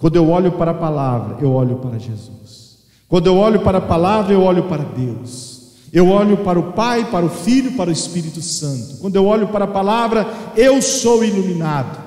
Quando 0.00 0.16
eu 0.16 0.28
olho 0.30 0.52
para 0.52 0.70
a 0.70 0.74
palavra, 0.74 1.36
eu 1.40 1.52
olho 1.52 1.76
para 1.76 1.98
Jesus. 1.98 2.78
Quando 3.06 3.26
eu 3.26 3.36
olho 3.36 3.60
para 3.60 3.78
a 3.78 3.82
palavra, 3.82 4.32
eu 4.32 4.42
olho 4.42 4.62
para 4.62 4.82
Deus. 4.82 5.60
Eu 5.92 6.08
olho 6.08 6.38
para 6.38 6.58
o 6.58 6.72
Pai, 6.72 7.04
para 7.10 7.26
o 7.26 7.28
Filho, 7.28 7.72
para 7.72 7.90
o 7.90 7.92
Espírito 7.92 8.40
Santo. 8.40 8.96
Quando 8.98 9.16
eu 9.16 9.26
olho 9.26 9.48
para 9.48 9.66
a 9.66 9.68
palavra, 9.68 10.26
eu 10.56 10.80
sou 10.80 11.22
iluminado. 11.22 11.98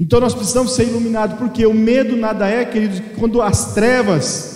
Então 0.00 0.18
nós 0.18 0.34
precisamos 0.34 0.72
ser 0.72 0.88
iluminados, 0.88 1.38
porque 1.38 1.64
o 1.64 1.72
medo 1.72 2.16
nada 2.16 2.48
é, 2.48 2.64
queridos, 2.64 3.00
quando 3.16 3.40
as 3.40 3.72
trevas 3.72 4.54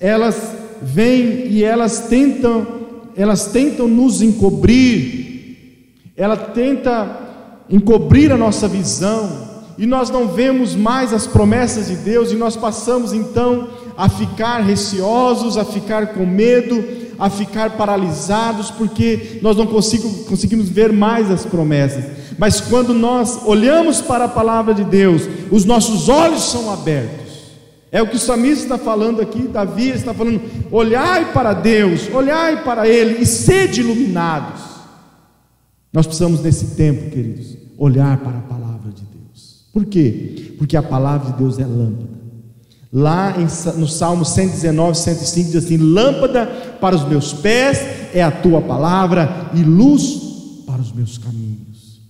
elas 0.00 0.52
vêm 0.82 1.46
e 1.46 1.62
elas 1.62 2.08
tentam, 2.08 2.66
elas 3.14 3.52
tentam 3.52 3.86
nos 3.86 4.20
encobrir, 4.20 5.94
ela 6.16 6.36
tenta 6.36 7.20
encobrir 7.68 8.32
a 8.32 8.36
nossa 8.36 8.66
visão, 8.66 9.49
e 9.80 9.86
nós 9.86 10.10
não 10.10 10.28
vemos 10.28 10.76
mais 10.76 11.10
as 11.10 11.26
promessas 11.26 11.88
de 11.88 11.96
Deus, 11.96 12.30
e 12.30 12.34
nós 12.34 12.54
passamos 12.54 13.14
então 13.14 13.66
a 13.96 14.10
ficar 14.10 14.58
receosos, 14.58 15.56
a 15.56 15.64
ficar 15.64 16.08
com 16.08 16.26
medo, 16.26 16.84
a 17.18 17.30
ficar 17.30 17.70
paralisados, 17.78 18.70
porque 18.70 19.38
nós 19.40 19.56
não 19.56 19.66
conseguimos 19.66 20.68
ver 20.68 20.92
mais 20.92 21.30
as 21.30 21.46
promessas. 21.46 22.04
Mas 22.36 22.60
quando 22.60 22.92
nós 22.92 23.40
olhamos 23.46 24.02
para 24.02 24.26
a 24.26 24.28
palavra 24.28 24.74
de 24.74 24.84
Deus, 24.84 25.22
os 25.50 25.64
nossos 25.64 26.10
olhos 26.10 26.42
são 26.42 26.70
abertos. 26.70 27.30
É 27.90 28.02
o 28.02 28.06
que 28.06 28.16
o 28.16 28.46
está 28.46 28.76
falando 28.76 29.22
aqui, 29.22 29.48
Davi 29.48 29.88
está 29.88 30.12
falando: 30.12 30.42
olhai 30.70 31.32
para 31.32 31.54
Deus, 31.54 32.02
olhai 32.12 32.62
para 32.62 32.86
Ele 32.86 33.22
e 33.22 33.24
sede 33.24 33.80
iluminados. 33.80 34.60
Nós 35.90 36.06
precisamos 36.06 36.42
nesse 36.42 36.76
tempo, 36.76 37.10
queridos, 37.10 37.56
olhar 37.78 38.18
para 38.18 38.36
a 38.36 38.42
palavra. 38.42 38.59
Por 39.72 39.84
quê? 39.84 40.54
Porque 40.58 40.76
a 40.76 40.82
palavra 40.82 41.32
de 41.32 41.38
Deus 41.38 41.58
é 41.58 41.64
lâmpada 41.64 42.20
Lá 42.92 43.36
no 43.76 43.86
Salmo 43.86 44.24
119, 44.24 44.98
105 44.98 45.52
diz 45.52 45.64
assim: 45.64 45.76
Lâmpada 45.76 46.46
para 46.80 46.96
os 46.96 47.06
meus 47.06 47.32
pés 47.32 47.80
é 48.12 48.20
a 48.20 48.32
tua 48.32 48.60
palavra 48.60 49.48
e 49.54 49.62
luz 49.62 50.64
para 50.66 50.80
os 50.80 50.92
meus 50.92 51.16
caminhos. 51.16 52.00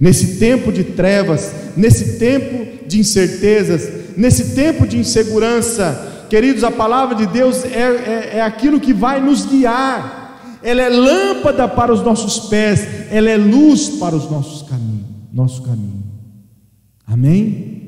Nesse 0.00 0.38
tempo 0.40 0.72
de 0.72 0.82
trevas, 0.82 1.52
nesse 1.76 2.18
tempo 2.18 2.88
de 2.88 2.98
incertezas, 2.98 4.16
nesse 4.16 4.56
tempo 4.56 4.88
de 4.88 4.98
insegurança, 4.98 6.26
queridos, 6.28 6.64
a 6.64 6.70
palavra 6.72 7.14
de 7.14 7.26
Deus 7.26 7.64
é, 7.64 7.68
é, 7.68 8.30
é 8.38 8.42
aquilo 8.42 8.80
que 8.80 8.92
vai 8.92 9.20
nos 9.20 9.46
guiar, 9.46 10.58
ela 10.64 10.82
é 10.82 10.88
lâmpada 10.88 11.68
para 11.68 11.92
os 11.92 12.02
nossos 12.02 12.48
pés, 12.48 12.84
ela 13.08 13.30
é 13.30 13.36
luz 13.36 13.90
para 14.00 14.16
os 14.16 14.28
nossos 14.28 14.68
caminhos, 14.68 15.06
nosso 15.32 15.62
caminho. 15.62 16.11
Amém? 17.12 17.82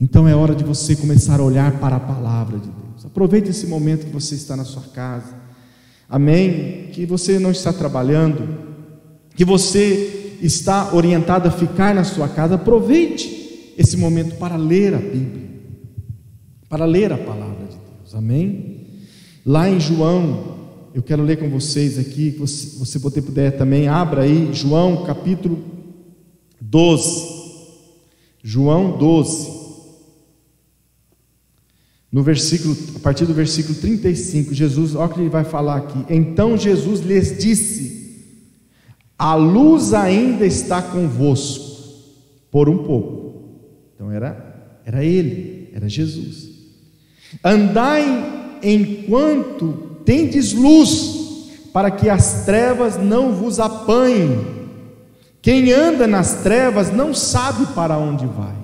Então 0.00 0.26
é 0.26 0.34
hora 0.34 0.52
de 0.52 0.64
você 0.64 0.96
começar 0.96 1.38
a 1.38 1.44
olhar 1.44 1.78
para 1.78 1.94
a 1.94 2.00
palavra 2.00 2.58
de 2.58 2.68
Deus. 2.68 3.06
Aproveite 3.06 3.50
esse 3.50 3.68
momento 3.68 4.06
que 4.06 4.12
você 4.12 4.34
está 4.34 4.56
na 4.56 4.64
sua 4.64 4.82
casa. 4.82 5.32
Amém? 6.08 6.88
Que 6.92 7.06
você 7.06 7.38
não 7.38 7.52
está 7.52 7.72
trabalhando, 7.72 8.48
que 9.36 9.44
você 9.44 10.38
está 10.42 10.92
orientado 10.92 11.46
a 11.46 11.52
ficar 11.52 11.94
na 11.94 12.02
sua 12.02 12.28
casa. 12.28 12.56
Aproveite 12.56 13.74
esse 13.78 13.96
momento 13.96 14.34
para 14.38 14.56
ler 14.56 14.92
a 14.92 14.98
Bíblia, 14.98 15.50
para 16.68 16.84
ler 16.84 17.12
a 17.12 17.18
palavra 17.18 17.64
de 17.66 17.76
Deus. 17.76 18.12
Amém? 18.12 18.86
Lá 19.46 19.70
em 19.70 19.78
João, 19.78 20.56
eu 20.92 21.02
quero 21.02 21.22
ler 21.22 21.38
com 21.38 21.48
vocês 21.48 21.96
aqui, 21.96 22.32
que 22.32 22.40
você, 22.40 22.76
você 22.76 22.98
puder 22.98 23.56
também, 23.56 23.86
abra 23.86 24.22
aí, 24.22 24.50
João 24.52 25.04
capítulo 25.04 25.62
12. 26.60 27.37
João 28.48 28.96
12. 28.96 29.58
No 32.10 32.22
versículo, 32.22 32.74
a 32.96 32.98
partir 33.00 33.26
do 33.26 33.34
versículo 33.34 33.78
35, 33.78 34.54
Jesus, 34.54 34.94
olha 34.94 35.04
o 35.04 35.12
que 35.12 35.20
ele 35.20 35.28
vai 35.28 35.44
falar 35.44 35.76
aqui. 35.76 36.06
Então 36.08 36.56
Jesus 36.56 37.00
lhes 37.00 37.36
disse: 37.36 38.24
A 39.18 39.34
luz 39.34 39.92
ainda 39.92 40.46
está 40.46 40.80
convosco, 40.80 41.76
por 42.50 42.70
um 42.70 42.84
pouco. 42.84 43.60
Então 43.94 44.10
era, 44.10 44.80
era 44.86 45.04
ele, 45.04 45.68
era 45.74 45.86
Jesus. 45.86 46.48
Andai 47.44 48.58
enquanto 48.62 49.98
tendes 50.06 50.54
luz, 50.54 51.50
para 51.70 51.90
que 51.90 52.08
as 52.08 52.46
trevas 52.46 52.96
não 52.96 53.34
vos 53.34 53.60
apanhem. 53.60 54.57
Quem 55.48 55.72
anda 55.72 56.06
nas 56.06 56.42
trevas 56.42 56.92
não 56.92 57.14
sabe 57.14 57.72
para 57.72 57.96
onde 57.96 58.26
vai. 58.26 58.54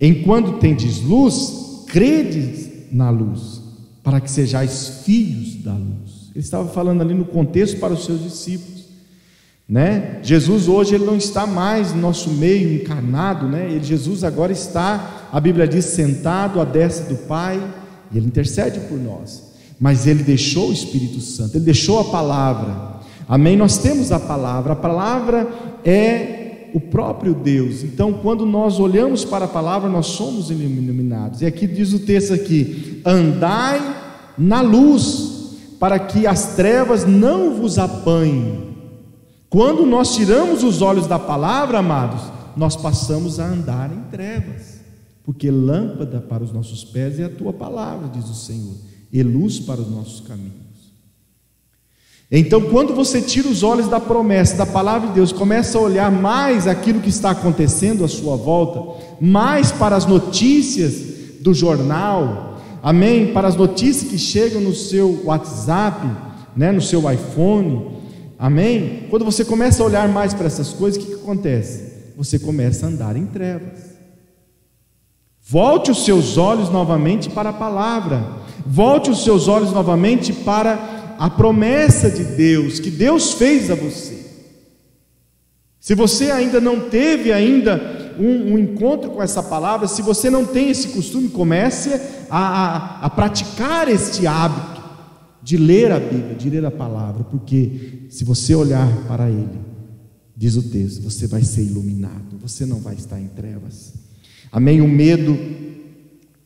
Enquanto 0.00 0.58
tendes 0.58 1.00
luz, 1.00 1.84
credes 1.86 2.90
na 2.90 3.08
luz, 3.08 3.62
para 4.02 4.20
que 4.20 4.28
sejais 4.28 5.02
filhos 5.04 5.62
da 5.62 5.72
luz. 5.74 6.30
Ele 6.34 6.40
estava 6.40 6.68
falando 6.70 7.02
ali 7.02 7.14
no 7.14 7.24
contexto 7.24 7.78
para 7.78 7.94
os 7.94 8.04
seus 8.04 8.20
discípulos. 8.20 8.86
Né? 9.68 10.18
Jesus 10.24 10.66
hoje 10.66 10.96
ele 10.96 11.04
não 11.04 11.16
está 11.16 11.46
mais 11.46 11.94
no 11.94 12.00
nosso 12.00 12.30
meio 12.30 12.82
encarnado, 12.82 13.46
né? 13.46 13.70
Ele, 13.70 13.84
Jesus 13.84 14.24
agora 14.24 14.50
está, 14.50 15.28
a 15.30 15.38
Bíblia 15.38 15.68
diz, 15.68 15.84
sentado 15.84 16.60
à 16.60 16.64
destra 16.64 17.06
do 17.06 17.28
Pai, 17.28 17.62
e 18.10 18.18
ele 18.18 18.26
intercede 18.26 18.80
por 18.88 18.98
nós. 18.98 19.52
Mas 19.78 20.08
ele 20.08 20.24
deixou 20.24 20.70
o 20.70 20.72
Espírito 20.72 21.20
Santo, 21.20 21.56
ele 21.56 21.64
deixou 21.64 22.00
a 22.00 22.04
palavra. 22.06 22.89
Amém? 23.30 23.56
Nós 23.56 23.78
temos 23.78 24.10
a 24.10 24.18
palavra, 24.18 24.72
a 24.72 24.76
palavra 24.76 25.48
é 25.84 26.68
o 26.74 26.80
próprio 26.80 27.32
Deus. 27.32 27.84
Então, 27.84 28.12
quando 28.12 28.44
nós 28.44 28.80
olhamos 28.80 29.24
para 29.24 29.44
a 29.44 29.48
palavra, 29.48 29.88
nós 29.88 30.06
somos 30.06 30.50
iluminados. 30.50 31.40
E 31.40 31.46
aqui 31.46 31.64
diz 31.68 31.92
o 31.92 32.00
texto 32.00 32.34
aqui: 32.34 33.00
andai 33.06 33.80
na 34.36 34.60
luz, 34.60 35.54
para 35.78 35.96
que 35.96 36.26
as 36.26 36.56
trevas 36.56 37.06
não 37.06 37.54
vos 37.54 37.78
apanhem. 37.78 38.70
Quando 39.48 39.86
nós 39.86 40.16
tiramos 40.16 40.64
os 40.64 40.82
olhos 40.82 41.06
da 41.06 41.18
palavra, 41.18 41.78
amados, 41.78 42.22
nós 42.56 42.74
passamos 42.74 43.38
a 43.38 43.46
andar 43.46 43.92
em 43.92 44.10
trevas, 44.10 44.80
porque 45.24 45.52
lâmpada 45.52 46.18
para 46.18 46.42
os 46.42 46.52
nossos 46.52 46.82
pés 46.82 47.20
é 47.20 47.24
a 47.26 47.30
tua 47.30 47.52
palavra, 47.52 48.08
diz 48.08 48.28
o 48.28 48.34
Senhor, 48.34 48.74
e 49.12 49.22
luz 49.22 49.60
para 49.60 49.80
os 49.80 49.88
nossos 49.88 50.18
caminhos. 50.26 50.69
Então, 52.32 52.60
quando 52.60 52.94
você 52.94 53.20
tira 53.20 53.48
os 53.48 53.64
olhos 53.64 53.88
da 53.88 53.98
promessa, 53.98 54.56
da 54.56 54.66
palavra 54.66 55.08
de 55.08 55.14
Deus, 55.14 55.32
começa 55.32 55.76
a 55.76 55.80
olhar 55.80 56.12
mais 56.12 56.68
aquilo 56.68 57.00
que 57.00 57.08
está 57.08 57.30
acontecendo 57.30 58.04
à 58.04 58.08
sua 58.08 58.36
volta, 58.36 59.04
mais 59.20 59.72
para 59.72 59.96
as 59.96 60.06
notícias 60.06 60.92
do 61.40 61.52
jornal, 61.52 62.60
amém? 62.80 63.32
Para 63.32 63.48
as 63.48 63.56
notícias 63.56 64.08
que 64.08 64.16
chegam 64.16 64.60
no 64.60 64.72
seu 64.72 65.22
WhatsApp, 65.24 66.06
né, 66.56 66.70
no 66.70 66.80
seu 66.80 67.10
iPhone, 67.10 67.98
amém? 68.38 69.08
Quando 69.10 69.24
você 69.24 69.44
começa 69.44 69.82
a 69.82 69.86
olhar 69.86 70.08
mais 70.08 70.32
para 70.32 70.46
essas 70.46 70.68
coisas, 70.72 71.02
o 71.02 71.04
que, 71.04 71.12
que 71.12 71.20
acontece? 71.20 72.12
Você 72.16 72.38
começa 72.38 72.86
a 72.86 72.90
andar 72.90 73.16
em 73.16 73.26
trevas. 73.26 73.90
Volte 75.42 75.90
os 75.90 76.04
seus 76.04 76.38
olhos 76.38 76.70
novamente 76.70 77.28
para 77.28 77.50
a 77.50 77.52
palavra, 77.52 78.24
volte 78.64 79.10
os 79.10 79.24
seus 79.24 79.48
olhos 79.48 79.72
novamente 79.72 80.32
para 80.32 80.99
a 81.20 81.28
promessa 81.28 82.10
de 82.10 82.24
Deus 82.24 82.80
que 82.80 82.90
Deus 82.90 83.34
fez 83.34 83.70
a 83.70 83.74
você. 83.74 84.24
Se 85.78 85.94
você 85.94 86.30
ainda 86.30 86.62
não 86.62 86.88
teve 86.88 87.30
ainda 87.30 88.14
um, 88.18 88.54
um, 88.54 88.58
encontro 88.58 89.10
com 89.10 89.22
essa 89.22 89.42
palavra, 89.42 89.86
se 89.86 90.00
você 90.00 90.30
não 90.30 90.46
tem 90.46 90.70
esse 90.70 90.88
costume, 90.88 91.28
comece 91.28 91.90
a, 92.30 92.38
a, 92.38 93.00
a 93.04 93.10
praticar 93.10 93.86
este 93.86 94.26
hábito 94.26 94.80
de 95.42 95.58
ler 95.58 95.92
a 95.92 96.00
Bíblia, 96.00 96.34
de 96.34 96.48
ler 96.48 96.64
a 96.64 96.70
palavra, 96.70 97.22
porque 97.24 98.06
se 98.08 98.24
você 98.24 98.54
olhar 98.54 98.88
para 99.06 99.28
Ele, 99.28 99.60
diz 100.34 100.56
o 100.56 100.62
texto, 100.62 101.02
você 101.02 101.26
vai 101.26 101.42
ser 101.42 101.64
iluminado, 101.64 102.38
você 102.40 102.64
não 102.64 102.80
vai 102.80 102.94
estar 102.94 103.20
em 103.20 103.28
trevas. 103.28 103.92
Amém? 104.50 104.80
O 104.80 104.88
medo, 104.88 105.38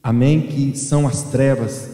amém, 0.02 0.48
que 0.48 0.76
são 0.76 1.06
as 1.06 1.22
trevas, 1.22 1.93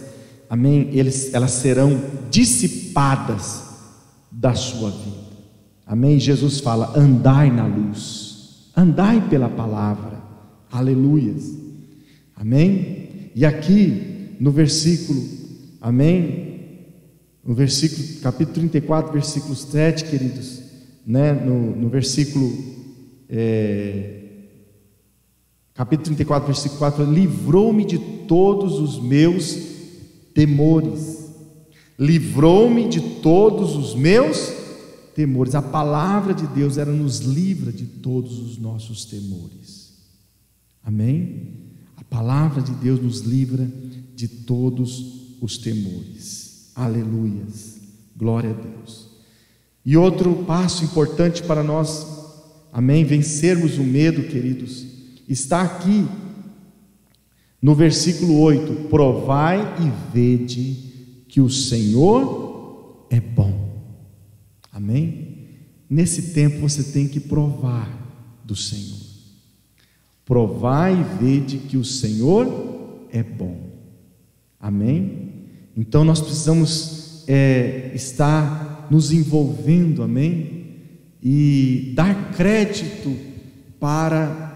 amém, 0.51 0.91
eles, 0.93 1.33
elas 1.33 1.53
serão 1.53 2.03
dissipadas 2.29 3.63
da 4.33 4.53
sua 4.53 4.91
vida. 4.91 5.31
Amém? 5.87 6.19
Jesus 6.19 6.59
fala: 6.59 6.93
andai 6.99 7.51
na 7.53 7.67
luz, 7.67 8.71
andai 8.77 9.27
pela 9.29 9.49
palavra, 9.49 10.21
aleluias, 10.71 11.57
amém? 12.35 13.31
E 13.35 13.47
aqui 13.47 14.37
no 14.41 14.51
versículo, 14.51 15.23
amém? 15.81 16.51
No 17.45 17.55
versículo, 17.55 18.21
capítulo 18.21 18.55
34, 18.55 19.13
versículo 19.13 19.55
7, 19.55 20.05
queridos, 20.05 20.63
né? 21.07 21.33
no, 21.33 21.75
no 21.75 21.89
versículo, 21.89 22.53
é, 23.29 24.23
capítulo 25.75 26.07
34, 26.07 26.47
versículo 26.47 26.79
4: 26.79 27.05
livrou-me 27.05 27.85
de 27.85 27.99
todos 28.27 28.79
os 28.81 29.01
meus 29.01 29.70
temores. 30.35 31.31
Livrou-me 31.99 32.89
de 32.89 33.01
todos 33.21 33.77
os 33.77 33.95
meus 33.95 34.53
temores. 35.15 35.55
A 35.55 35.63
palavra 35.63 36.33
de 36.33 36.47
Deus 36.47 36.79
ela 36.79 36.93
nos 36.93 37.21
livra 37.21 37.73
de 37.73 37.85
todos 37.85 38.39
os 38.39 38.59
nossos 38.59 39.05
temores. 39.05 39.93
Amém? 40.83 41.55
A 41.97 42.05
palavra 42.05 42.63
de 42.63 42.73
Deus 42.73 43.03
nos 43.03 43.21
livra 43.21 43.71
de 44.17 44.27
todos 44.27 45.37
os 45.41 45.59
temores. 45.59 46.71
Aleluias. 46.75 47.81
Glória 48.17 48.51
a 48.51 48.55
Deus. 48.55 49.09
E 49.85 49.97
outro 49.97 50.45
passo 50.45 50.85
importante 50.85 51.43
para 51.43 51.63
nós, 51.63 52.07
amém, 52.73 53.05
vencermos 53.05 53.79
o 53.79 53.83
medo, 53.83 54.25
queridos, 54.25 54.87
está 55.29 55.63
aqui 55.63 56.07
no 57.61 57.75
versículo 57.75 58.39
8: 58.41 58.89
Provai 58.89 59.61
e 59.81 60.13
vede 60.13 61.25
que 61.29 61.41
o 61.41 61.51
Senhor 61.51 63.07
é 63.11 63.21
bom. 63.21 63.69
Amém? 64.73 65.49
Nesse 65.89 66.33
tempo 66.33 66.61
você 66.61 66.85
tem 66.85 67.09
que 67.09 67.21
provar 67.21 67.89
do 68.45 68.57
Senhor. 68.57 68.99
Provai 70.25 70.95
e 71.01 71.23
vede 71.23 71.59
que 71.59 71.77
o 71.77 71.85
Senhor 71.85 73.07
é 73.11 73.23
bom. 73.23 73.71
Amém? 74.59 75.31
Então 75.77 76.05
nós 76.05 76.21
precisamos 76.21 77.25
é, 77.27 77.91
estar 77.95 78.89
nos 78.91 79.13
envolvendo, 79.13 80.03
amém? 80.03 80.77
E 81.23 81.93
dar 81.95 82.33
crédito 82.33 83.17
para 83.79 84.50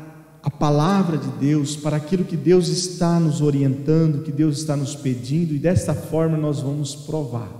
a 0.44 0.50
palavra 0.50 1.16
de 1.16 1.28
Deus, 1.40 1.74
para 1.74 1.96
aquilo 1.96 2.22
que 2.22 2.36
Deus 2.36 2.68
está 2.68 3.18
nos 3.18 3.40
orientando, 3.40 4.22
que 4.22 4.30
Deus 4.30 4.58
está 4.58 4.76
nos 4.76 4.94
pedindo, 4.94 5.54
e 5.54 5.58
desta 5.58 5.94
forma 5.94 6.36
nós 6.36 6.60
vamos 6.60 6.94
provar 6.94 7.50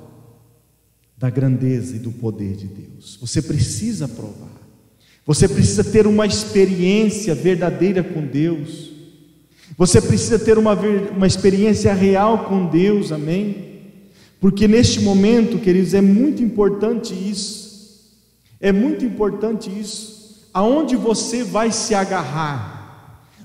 da 1.17 1.31
grandeza 1.31 1.97
e 1.97 1.99
do 1.99 2.13
poder 2.13 2.55
de 2.55 2.67
Deus. 2.67 3.17
Você 3.23 3.41
precisa 3.41 4.07
provar, 4.07 4.61
você 5.25 5.49
precisa 5.49 5.83
ter 5.83 6.07
uma 6.07 6.27
experiência 6.27 7.35
verdadeira 7.35 8.05
com 8.05 8.21
Deus, 8.27 8.91
você 9.79 9.99
precisa 9.99 10.39
ter 10.39 10.59
uma, 10.59 10.75
uma 10.75 11.27
experiência 11.27 11.95
real 11.95 12.45
com 12.45 12.67
Deus, 12.67 13.11
amém? 13.11 13.81
Porque 14.39 14.69
neste 14.69 15.01
momento, 15.01 15.59
queridos, 15.59 15.95
é 15.95 16.03
muito 16.03 16.43
importante 16.43 17.15
isso, 17.15 18.13
é 18.61 18.71
muito 18.71 19.07
importante 19.07 19.71
isso, 19.71 20.51
aonde 20.53 20.97
você 20.97 21.43
vai 21.43 21.73
se 21.73 21.95
agarrar, 21.95 22.74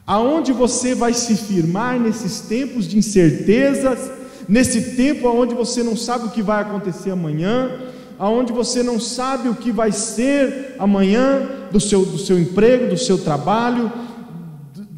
aonde 0.10 0.52
você 0.52 0.96
vai 0.96 1.14
se 1.14 1.36
firmar 1.36 2.00
nesses 2.00 2.40
tempos 2.40 2.88
de 2.88 2.98
incertezas, 2.98 4.10
nesse 4.48 4.96
tempo 4.96 5.28
onde 5.28 5.54
você 5.54 5.84
não 5.84 5.96
sabe 5.96 6.26
o 6.26 6.32
que 6.32 6.42
vai 6.42 6.64
acontecer 6.64 7.12
amanhã, 7.12 7.80
aonde 8.18 8.52
você 8.52 8.82
não 8.82 9.00
sabe 9.00 9.50
o 9.50 9.56
que 9.56 9.72
vai 9.72 9.92
ser 9.92 10.76
amanhã 10.80 11.48
do 11.72 11.80
seu, 11.80 12.04
do 12.04 12.18
seu 12.18 12.40
emprego, 12.40 12.90
do 12.90 12.98
seu 12.98 13.20
trabalho, 13.20 13.92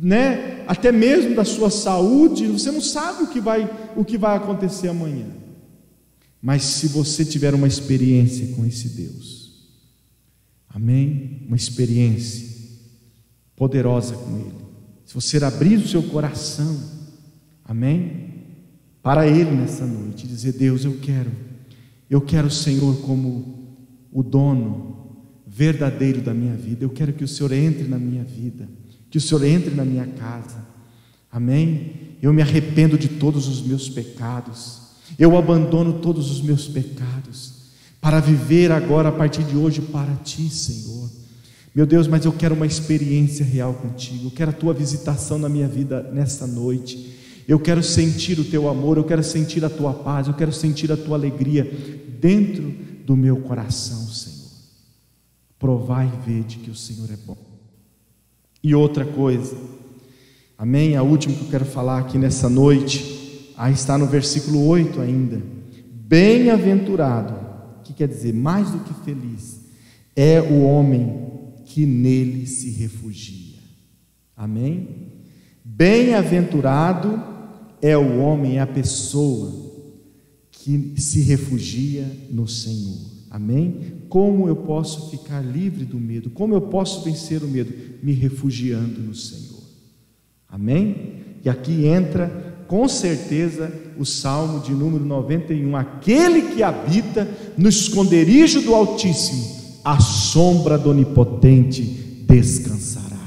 né? 0.02 0.64
até 0.66 0.94
mesmo 0.94 1.36
da 1.36 1.44
sua 1.44 1.70
saúde, 1.70 2.48
você 2.48 2.72
não 2.72 2.80
sabe 2.80 3.24
o 3.24 3.28
que 3.28 3.42
vai, 3.42 3.70
o 3.98 4.06
que 4.06 4.18
vai 4.18 4.38
acontecer 4.38 4.88
amanhã. 4.88 5.26
Mas 6.42 6.64
se 6.64 6.88
você 6.88 7.26
tiver 7.26 7.54
uma 7.54 7.68
experiência 7.68 8.56
com 8.56 8.66
esse 8.66 8.88
Deus, 8.88 9.66
amém? 10.70 11.42
Uma 11.50 11.58
experiência 11.58 12.48
poderosa 13.58 14.16
com 14.16 14.38
Ele, 14.38 14.61
se 15.12 15.14
você 15.14 15.44
abrir 15.44 15.76
o 15.76 15.86
seu 15.86 16.02
coração, 16.04 16.80
amém? 17.66 18.30
Para 19.04 19.28
Ele 19.28 19.52
nessa 19.52 19.86
noite, 19.86 20.26
dizer: 20.26 20.54
Deus, 20.54 20.86
eu 20.86 20.98
quero 21.02 21.30
eu 22.10 22.22
quero 22.22 22.48
o 22.48 22.52
Senhor 22.52 23.02
como 23.02 23.78
o 24.12 24.24
dono 24.24 25.18
verdadeiro 25.46 26.22
da 26.22 26.34
minha 26.34 26.56
vida. 26.56 26.86
Eu 26.86 26.90
quero 26.90 27.12
que 27.12 27.26
o 27.26 27.28
Senhor 27.28 27.52
entre 27.52 27.88
na 27.90 27.98
minha 27.98 28.24
vida, 28.24 28.70
que 29.10 29.18
o 29.18 29.22
Senhor 29.22 29.44
entre 29.46 29.74
na 29.76 29.84
minha 29.84 30.06
casa. 30.06 30.66
Amém? 31.30 32.18
Eu 32.22 32.32
me 32.32 32.42
arrependo 32.42 32.98
de 32.98 33.08
todos 33.08 33.50
os 33.50 33.62
meus 33.62 33.90
pecados. 33.90 34.92
Eu 35.20 35.38
abandono 35.38 36.00
todos 36.00 36.32
os 36.32 36.42
meus 36.42 36.70
pecados 36.70 37.72
para 38.00 38.22
viver 38.22 38.72
agora 38.72 39.10
a 39.10 39.12
partir 39.12 39.44
de 39.44 39.58
hoje 39.58 39.82
para 39.82 40.14
ti, 40.16 40.50
Senhor. 40.50 41.01
Meu 41.74 41.86
Deus, 41.86 42.06
mas 42.06 42.26
eu 42.26 42.34
quero 42.34 42.54
uma 42.54 42.66
experiência 42.66 43.46
real 43.46 43.74
contigo. 43.74 44.28
Eu 44.28 44.32
quero 44.32 44.52
a 44.52 44.54
tua 44.54 44.74
visitação 44.74 45.40
na 45.40 45.48
minha 45.48 45.70
vida 45.70 46.04
nesta 46.12 46.46
noite. 46.46 47.16
Eu 47.48 47.60
quero 47.60 47.82
sentir 47.82 48.38
o 48.40 48.44
teu 48.44 48.68
amor, 48.68 48.98
eu 48.98 49.06
quero 49.06 49.24
sentir 49.24 49.64
a 49.64 49.70
tua 49.70 49.94
paz, 49.94 50.28
eu 50.28 50.34
quero 50.34 50.52
sentir 50.52 50.92
a 50.92 50.98
tua 50.98 51.16
alegria 51.16 51.64
dentro 52.20 52.74
do 53.06 53.16
meu 53.16 53.38
coração, 53.38 54.06
Senhor. 54.08 54.52
Provai 55.58 56.12
e 56.14 56.30
vede 56.30 56.58
que 56.58 56.70
o 56.70 56.76
Senhor 56.76 57.10
é 57.10 57.18
bom. 57.26 57.38
E 58.62 58.76
outra 58.76 59.06
coisa, 59.06 59.56
amém? 60.58 60.98
A 60.98 61.04
última 61.04 61.34
que 61.34 61.46
eu 61.46 61.50
quero 61.50 61.66
falar 61.66 62.00
aqui 62.00 62.18
nessa 62.18 62.50
noite, 62.50 63.54
aí 63.58 63.74
está 63.74 63.98
no 63.98 64.06
versículo 64.08 64.68
8 64.68 65.00
ainda. 65.00 65.42
Bem-aventurado, 65.90 67.34
que 67.84 67.94
quer 67.94 68.10
dizer 68.10 68.34
mais 68.34 68.70
do 68.70 68.80
que 68.80 68.94
feliz, 69.06 69.62
é 70.16 70.42
o 70.42 70.64
homem 70.64 71.31
que 71.74 71.86
nele 71.86 72.46
se 72.46 72.70
refugia. 72.70 73.60
Amém? 74.36 74.88
Bem-aventurado 75.64 77.24
é 77.82 77.98
o 77.98 78.20
homem, 78.20 78.58
é 78.58 78.62
a 78.62 78.68
pessoa 78.68 79.72
que 80.52 80.94
se 80.98 81.22
refugia 81.22 82.06
no 82.30 82.46
Senhor. 82.48 82.98
Amém? 83.30 84.04
Como 84.10 84.50
eu 84.50 84.58
posso 84.58 85.10
ficar 85.12 85.40
livre 85.40 85.86
do 85.86 85.98
medo? 85.98 86.30
Como 86.30 86.54
eu 86.54 86.62
posso 86.62 87.06
vencer 87.06 87.42
o 87.42 87.48
medo? 87.48 87.74
Me 88.04 88.12
refugiando 88.12 89.00
no 89.00 89.16
Senhor. 89.16 89.64
Amém? 90.50 91.14
E 91.44 91.50
aqui 91.50 91.86
entra 91.86 92.66
com 92.68 92.86
certeza 92.90 93.72
o 93.98 94.06
Salmo 94.06 94.60
de 94.60 94.74
número 94.74 95.06
91. 95.06 95.74
Aquele 95.78 96.54
que 96.54 96.62
habita 96.62 97.30
no 97.58 97.70
esconderijo 97.70 98.62
do 98.62 98.76
Altíssimo, 98.76 99.61
a 99.84 100.00
sombra 100.00 100.78
do 100.78 100.92
Onipotente 100.92 101.82
descansará. 102.28 103.18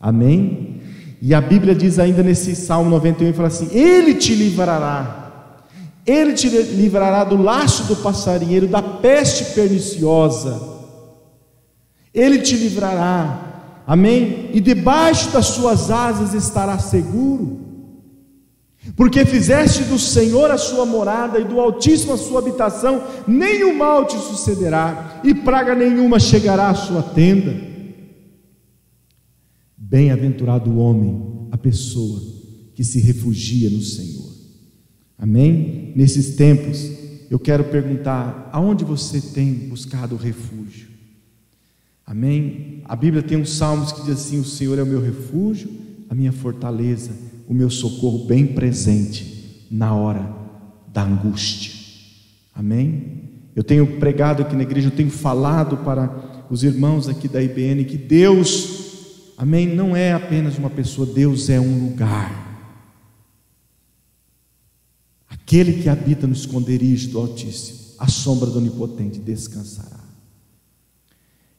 Amém? 0.00 0.80
E 1.20 1.34
a 1.34 1.40
Bíblia 1.40 1.74
diz 1.74 1.98
ainda 1.98 2.22
nesse 2.22 2.54
Salmo 2.54 2.90
91, 2.90 3.32
fala 3.32 3.48
assim: 3.48 3.68
Ele 3.72 4.14
te 4.14 4.34
livrará, 4.34 5.32
Ele 6.06 6.32
te 6.32 6.48
livrará 6.48 7.24
do 7.24 7.40
laço 7.40 7.84
do 7.84 7.96
passarinheiro, 7.96 8.68
da 8.68 8.80
peste 8.80 9.44
perniciosa, 9.54 10.60
Ele 12.14 12.38
te 12.38 12.54
livrará, 12.56 13.82
amém? 13.86 14.50
E 14.52 14.60
debaixo 14.60 15.30
das 15.30 15.46
suas 15.46 15.90
asas 15.90 16.34
estará 16.34 16.78
seguro, 16.78 17.67
porque 18.96 19.24
fizeste 19.24 19.84
do 19.84 19.98
Senhor 19.98 20.50
a 20.50 20.58
sua 20.58 20.86
morada 20.86 21.38
e 21.38 21.44
do 21.44 21.60
Altíssimo 21.60 22.12
a 22.12 22.18
sua 22.18 22.40
habitação, 22.40 23.02
nenhum 23.26 23.76
mal 23.76 24.06
te 24.06 24.16
sucederá, 24.16 25.20
e 25.24 25.34
praga 25.34 25.74
nenhuma 25.74 26.18
chegará 26.18 26.68
à 26.68 26.74
sua 26.74 27.02
tenda. 27.02 27.54
Bem-aventurado 29.76 30.70
o 30.70 30.78
homem, 30.78 31.48
a 31.50 31.56
pessoa 31.56 32.20
que 32.74 32.84
se 32.84 33.00
refugia 33.00 33.70
no 33.70 33.80
Senhor. 33.80 34.28
Amém? 35.18 35.92
Nesses 35.96 36.36
tempos, 36.36 36.90
eu 37.30 37.38
quero 37.38 37.64
perguntar: 37.64 38.48
aonde 38.52 38.84
você 38.84 39.20
tem 39.20 39.52
buscado 39.52 40.16
refúgio? 40.16 40.88
Amém? 42.06 42.82
A 42.84 42.96
Bíblia 42.96 43.22
tem 43.22 43.36
uns 43.36 43.52
salmos 43.52 43.92
que 43.92 44.02
diz 44.02 44.20
assim: 44.20 44.38
O 44.38 44.44
Senhor 44.44 44.78
é 44.78 44.82
o 44.82 44.86
meu 44.86 45.00
refúgio, 45.00 45.68
a 46.08 46.14
minha 46.14 46.32
fortaleza, 46.32 47.12
o 47.48 47.54
meu 47.54 47.70
socorro 47.70 48.26
bem 48.26 48.46
presente 48.46 49.66
na 49.70 49.94
hora 49.94 50.30
da 50.92 51.02
angústia. 51.02 51.72
Amém? 52.54 53.22
Eu 53.56 53.64
tenho 53.64 53.98
pregado 53.98 54.42
aqui 54.42 54.54
na 54.54 54.62
igreja, 54.62 54.88
eu 54.88 54.96
tenho 54.96 55.10
falado 55.10 55.78
para 55.78 56.44
os 56.48 56.62
irmãos 56.62 57.08
aqui 57.08 57.26
da 57.26 57.42
IBN 57.42 57.84
que 57.84 57.96
Deus 57.96 58.86
Amém? 59.38 59.72
Não 59.72 59.94
é 59.94 60.12
apenas 60.12 60.58
uma 60.58 60.68
pessoa, 60.68 61.06
Deus 61.06 61.48
é 61.48 61.60
um 61.60 61.90
lugar. 61.90 62.48
Aquele 65.28 65.80
que 65.80 65.88
habita 65.88 66.26
no 66.26 66.32
esconderijo 66.32 67.10
do 67.10 67.20
Altíssimo, 67.20 67.78
a 67.98 68.08
sombra 68.08 68.50
do 68.50 68.58
Onipotente 68.58 69.20
descansará. 69.20 69.97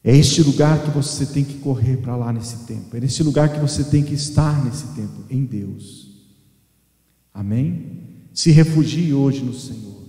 É 0.04 0.16
este 0.16 0.42
lugar 0.42 0.84
que 0.84 0.92
você 0.92 1.26
tem 1.26 1.44
que 1.44 1.56
correr 1.60 1.98
para 1.98 2.16
lá 2.16 2.32
nesse 2.32 2.66
tempo. 2.66 2.96
É 2.96 3.00
nesse 3.00 3.22
lugar 3.22 3.52
que 3.52 3.60
você 3.60 3.84
tem 3.84 4.04
que 4.04 4.14
estar 4.14 4.64
nesse 4.64 4.88
tempo, 4.96 5.26
em 5.30 5.44
Deus. 5.44 6.10
Amém? 7.34 8.22
Se 8.34 8.52
refugie 8.52 9.14
hoje 9.14 9.44
no 9.44 9.54
Senhor. 9.54 10.08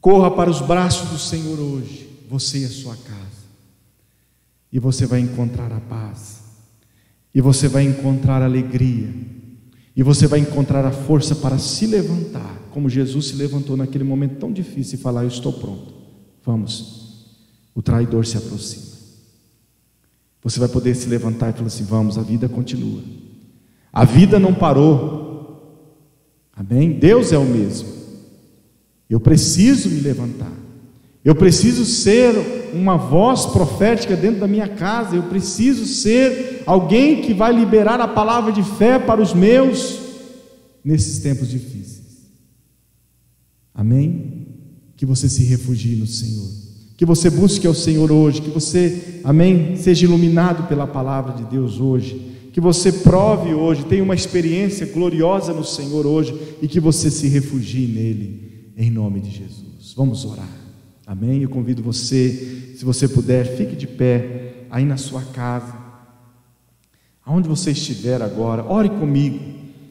Corra 0.00 0.30
para 0.30 0.50
os 0.50 0.60
braços 0.60 1.08
do 1.08 1.18
Senhor 1.18 1.58
hoje, 1.58 2.08
você 2.28 2.58
e 2.58 2.64
a 2.66 2.68
sua 2.68 2.94
casa 2.96 3.34
e 4.74 4.78
você 4.80 5.06
vai 5.06 5.20
encontrar 5.20 5.72
a 5.72 5.78
paz, 5.78 6.42
e 7.32 7.40
você 7.40 7.68
vai 7.68 7.84
encontrar 7.84 8.42
a 8.42 8.44
alegria, 8.44 9.08
e 9.94 10.02
você 10.02 10.26
vai 10.26 10.40
encontrar 10.40 10.84
a 10.84 10.90
força 10.90 11.36
para 11.36 11.58
se 11.58 11.86
levantar, 11.86 12.60
como 12.72 12.90
Jesus 12.90 13.28
se 13.28 13.36
levantou 13.36 13.76
naquele 13.76 14.02
momento 14.02 14.40
tão 14.40 14.52
difícil 14.52 14.98
e 14.98 15.00
falar: 15.00 15.22
Eu 15.22 15.28
estou 15.28 15.52
pronto, 15.52 15.94
vamos. 16.44 17.03
O 17.74 17.82
traidor 17.82 18.24
se 18.24 18.36
aproxima. 18.36 18.94
Você 20.42 20.60
vai 20.60 20.68
poder 20.68 20.94
se 20.94 21.08
levantar 21.08 21.50
e 21.50 21.52
falar 21.54 21.66
assim: 21.66 21.84
Vamos, 21.84 22.18
a 22.18 22.22
vida 22.22 22.48
continua. 22.48 23.02
A 23.92 24.04
vida 24.04 24.38
não 24.38 24.54
parou. 24.54 25.24
Amém? 26.52 26.92
Deus 26.92 27.32
é 27.32 27.38
o 27.38 27.44
mesmo. 27.44 27.88
Eu 29.08 29.18
preciso 29.18 29.88
me 29.88 30.00
levantar. 30.00 30.52
Eu 31.24 31.34
preciso 31.34 31.84
ser 31.84 32.34
uma 32.74 32.96
voz 32.96 33.46
profética 33.46 34.16
dentro 34.16 34.40
da 34.40 34.46
minha 34.46 34.68
casa, 34.68 35.16
eu 35.16 35.22
preciso 35.22 35.86
ser 35.86 36.62
alguém 36.66 37.22
que 37.22 37.32
vai 37.32 37.52
liberar 37.52 38.00
a 38.00 38.08
palavra 38.08 38.52
de 38.52 38.62
fé 38.62 38.98
para 38.98 39.22
os 39.22 39.32
meus 39.32 40.00
nesses 40.84 41.20
tempos 41.20 41.48
difíceis. 41.48 42.28
Amém? 43.72 44.48
Que 44.96 45.06
você 45.06 45.28
se 45.28 45.44
refugie 45.44 45.96
no 45.96 46.06
Senhor. 46.06 46.63
Que 46.96 47.04
você 47.04 47.28
busque 47.28 47.66
ao 47.66 47.74
Senhor 47.74 48.12
hoje, 48.12 48.40
que 48.40 48.50
você, 48.50 49.20
amém, 49.24 49.76
seja 49.76 50.04
iluminado 50.04 50.68
pela 50.68 50.86
palavra 50.86 51.32
de 51.32 51.44
Deus 51.44 51.80
hoje. 51.80 52.32
Que 52.52 52.60
você 52.60 52.92
prove 52.92 53.52
hoje, 53.52 53.84
tenha 53.84 54.04
uma 54.04 54.14
experiência 54.14 54.86
gloriosa 54.86 55.52
no 55.52 55.64
Senhor 55.64 56.06
hoje 56.06 56.34
e 56.62 56.68
que 56.68 56.78
você 56.78 57.10
se 57.10 57.26
refugie 57.26 57.86
nele, 57.86 58.70
em 58.76 58.90
nome 58.90 59.20
de 59.20 59.30
Jesus. 59.30 59.92
Vamos 59.96 60.24
orar. 60.24 60.48
Amém? 61.06 61.42
Eu 61.42 61.48
convido 61.48 61.82
você, 61.82 62.74
se 62.76 62.84
você 62.84 63.08
puder, 63.08 63.56
fique 63.56 63.74
de 63.74 63.86
pé 63.86 64.66
aí 64.70 64.84
na 64.84 64.96
sua 64.96 65.22
casa, 65.22 65.74
aonde 67.24 67.48
você 67.48 67.72
estiver 67.72 68.22
agora, 68.22 68.64
ore 68.64 68.88
comigo. 68.88 69.38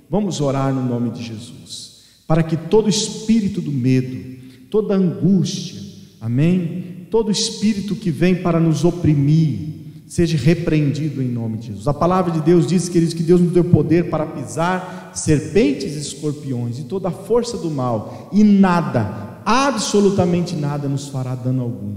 Vamos 0.09 0.41
orar 0.41 0.73
no 0.73 0.83
nome 0.85 1.09
de 1.09 1.23
Jesus, 1.23 2.03
para 2.27 2.43
que 2.43 2.55
todo 2.55 2.89
espírito 2.89 3.59
do 3.59 3.71
medo, 3.71 4.39
toda 4.69 4.95
angústia, 4.95 5.81
amém? 6.21 6.92
Todo 7.13 7.31
espírito 7.31 7.95
que 7.95 8.09
vem 8.09 8.33
para 8.33 8.59
nos 8.59 8.83
oprimir, 8.83 9.59
seja 10.07 10.35
repreendido 10.35 11.21
em 11.21 11.27
nome 11.27 11.59
de 11.59 11.67
Jesus. 11.67 11.87
A 11.87 11.93
palavra 11.93 12.31
de 12.31 12.41
Deus 12.41 12.65
diz, 12.65 12.89
queridos, 12.89 13.13
que 13.13 13.21
Deus 13.21 13.39
nos 13.39 13.51
deu 13.51 13.63
poder 13.63 14.09
para 14.09 14.25
pisar 14.25 15.11
serpentes 15.13 15.93
e 15.93 15.99
escorpiões 15.99 16.79
e 16.79 16.85
toda 16.85 17.09
a 17.09 17.11
força 17.11 17.55
do 17.55 17.69
mal, 17.69 18.31
e 18.33 18.43
nada 18.43 19.41
absolutamente 19.45 20.55
nada 20.55 20.89
nos 20.89 21.07
fará 21.07 21.35
dano 21.35 21.61
algum. 21.61 21.93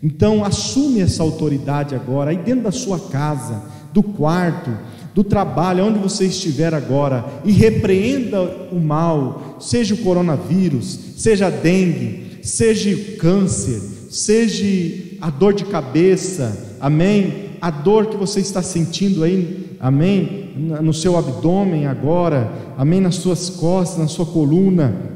Então, 0.00 0.44
assume 0.44 1.00
essa 1.00 1.24
autoridade 1.24 1.96
agora, 1.96 2.30
aí 2.30 2.36
dentro 2.36 2.62
da 2.62 2.70
sua 2.70 3.00
casa, 3.00 3.60
do 3.92 4.04
quarto, 4.04 4.70
do 5.12 5.24
trabalho, 5.24 5.84
onde 5.84 5.98
você 5.98 6.26
estiver 6.26 6.72
agora, 6.72 7.24
e 7.44 7.50
repreenda 7.50 8.40
o 8.70 8.78
mal, 8.78 9.56
seja 9.58 9.94
o 9.96 9.98
coronavírus, 9.98 10.96
seja 11.16 11.48
a 11.48 11.50
dengue, 11.50 12.38
seja 12.44 12.90
o 12.90 13.16
câncer, 13.16 13.98
seja 14.10 15.16
a 15.20 15.30
dor 15.30 15.54
de 15.54 15.64
cabeça, 15.64 16.76
amém? 16.80 17.50
A 17.60 17.70
dor 17.70 18.06
que 18.06 18.16
você 18.16 18.40
está 18.40 18.60
sentindo 18.60 19.22
aí, 19.22 19.76
amém? 19.78 20.52
No 20.82 20.92
seu 20.92 21.16
abdômen 21.16 21.86
agora, 21.86 22.52
amém? 22.76 23.00
Nas 23.00 23.14
suas 23.14 23.48
costas, 23.48 23.98
na 23.98 24.08
sua 24.08 24.26
coluna, 24.26 25.10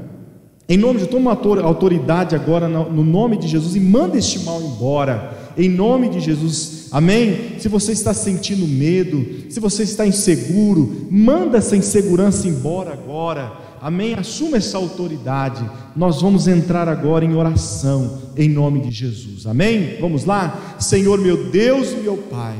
em 0.66 0.78
nome 0.78 1.00
de 1.00 1.06
toma 1.06 1.38
autoridade 1.62 2.34
agora 2.34 2.66
no 2.66 3.04
nome 3.04 3.36
de 3.36 3.46
Jesus 3.46 3.76
e 3.76 3.80
manda 3.80 4.16
este 4.16 4.38
mal 4.40 4.62
embora. 4.62 5.52
Em 5.58 5.68
nome 5.68 6.08
de 6.08 6.20
Jesus. 6.20 6.88
Amém? 6.90 7.58
Se 7.58 7.68
você 7.68 7.92
está 7.92 8.14
sentindo 8.14 8.66
medo, 8.66 9.50
se 9.50 9.60
você 9.60 9.82
está 9.82 10.06
inseguro, 10.06 11.06
manda 11.10 11.58
essa 11.58 11.76
insegurança 11.76 12.48
embora 12.48 12.94
agora. 12.94 13.63
Amém? 13.84 14.14
Assuma 14.14 14.56
essa 14.56 14.78
autoridade. 14.78 15.62
Nós 15.94 16.22
vamos 16.22 16.48
entrar 16.48 16.88
agora 16.88 17.24
em 17.24 17.36
oração 17.36 18.22
em 18.34 18.48
nome 18.48 18.80
de 18.80 18.90
Jesus. 18.90 19.46
Amém? 19.46 19.98
Vamos 20.00 20.24
lá? 20.24 20.76
Senhor 20.78 21.18
meu 21.18 21.50
Deus 21.50 21.92
e 21.92 21.96
meu 21.96 22.16
Pai, 22.16 22.56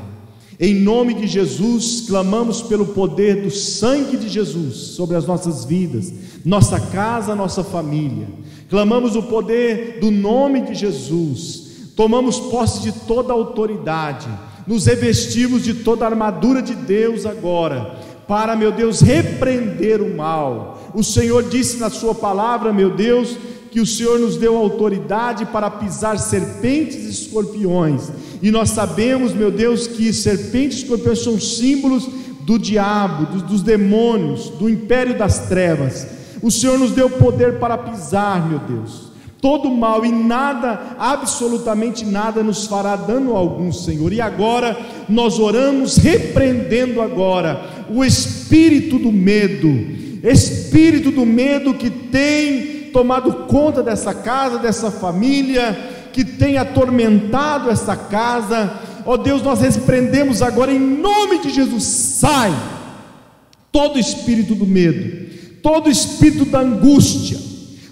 em 0.60 0.74
nome 0.74 1.14
de 1.14 1.26
Jesus, 1.26 2.04
clamamos 2.06 2.60
pelo 2.60 2.88
poder 2.88 3.42
do 3.42 3.50
sangue 3.50 4.18
de 4.18 4.28
Jesus 4.28 4.76
sobre 4.76 5.16
as 5.16 5.26
nossas 5.26 5.64
vidas 5.64 6.12
nossa 6.44 6.78
casa, 6.78 7.34
nossa 7.34 7.64
família. 7.64 8.28
Clamamos 8.68 9.16
o 9.16 9.22
poder 9.22 9.98
do 10.00 10.10
nome 10.10 10.60
de 10.60 10.74
Jesus, 10.74 11.92
tomamos 11.96 12.38
posse 12.38 12.82
de 12.82 12.92
toda 12.92 13.32
a 13.32 13.37
autoridade, 13.37 14.28
nos 14.66 14.87
revestimos 14.87 15.62
de 15.62 15.74
toda 15.74 16.04
a 16.04 16.08
armadura 16.08 16.60
de 16.60 16.74
Deus 16.74 17.24
agora, 17.24 17.96
para, 18.28 18.56
meu 18.56 18.72
Deus, 18.72 19.00
repreender 19.00 20.00
o 20.02 20.16
mal. 20.16 20.73
O 20.94 21.02
Senhor 21.02 21.48
disse 21.48 21.78
na 21.78 21.90
Sua 21.90 22.14
palavra, 22.14 22.72
meu 22.72 22.90
Deus, 22.90 23.37
que 23.70 23.80
o 23.80 23.87
Senhor 23.87 24.20
nos 24.20 24.37
deu 24.37 24.57
autoridade 24.57 25.44
para 25.46 25.68
pisar 25.68 26.16
serpentes 26.16 27.04
e 27.04 27.11
escorpiões, 27.11 28.09
e 28.40 28.50
nós 28.50 28.70
sabemos, 28.70 29.33
meu 29.33 29.50
Deus, 29.50 29.88
que 29.88 30.12
serpentes 30.12 30.78
e 30.78 30.83
escorpiões 30.83 31.24
são 31.24 31.40
símbolos 31.40 32.09
do 32.42 32.59
diabo, 32.59 33.26
dos, 33.33 33.42
dos 33.42 33.62
demônios, 33.62 34.50
do 34.50 34.68
império 34.68 35.18
das 35.18 35.48
trevas. 35.48 36.07
O 36.40 36.50
Senhor 36.50 36.78
nos 36.78 36.92
deu 36.92 37.11
poder 37.11 37.59
para 37.59 37.76
pisar, 37.76 38.48
meu 38.48 38.61
Deus, 38.61 39.12
todo 39.40 39.70
mal 39.70 40.07
e 40.07 40.12
nada, 40.12 40.96
absolutamente 40.98 42.04
nada 42.04 42.42
nos 42.42 42.66
fará 42.66 42.96
dano 42.96 43.35
algum, 43.35 43.72
Senhor. 43.72 44.12
E 44.12 44.20
agora 44.20 44.78
nós 45.09 45.38
oramos 45.38 45.96
repreendendo 45.96 47.02
agora 47.02 47.87
o 47.90 48.04
espírito 48.04 48.98
do 48.98 49.11
medo, 49.11 49.68
espírito 50.32 51.10
do 51.10 51.26
medo 51.26 51.74
que 51.74 51.90
tem 51.90 52.90
tomado 52.92 53.46
conta 53.46 53.82
dessa 53.82 54.14
casa, 54.14 54.58
dessa 54.58 54.90
família, 54.90 56.08
que 56.12 56.24
tem 56.24 56.56
atormentado 56.56 57.70
essa 57.70 57.96
casa. 57.96 58.72
Ó 59.04 59.14
oh 59.14 59.16
Deus, 59.18 59.42
nós 59.42 59.60
repreendemos 59.60 60.40
agora 60.40 60.72
em 60.72 60.80
nome 60.80 61.40
de 61.40 61.50
Jesus, 61.50 61.84
sai 61.84 62.54
todo 63.70 63.98
espírito 63.98 64.54
do 64.54 64.66
medo 64.66 65.24
todo 65.64 65.90
espírito 65.90 66.44
da 66.44 66.60
angústia, 66.60 67.38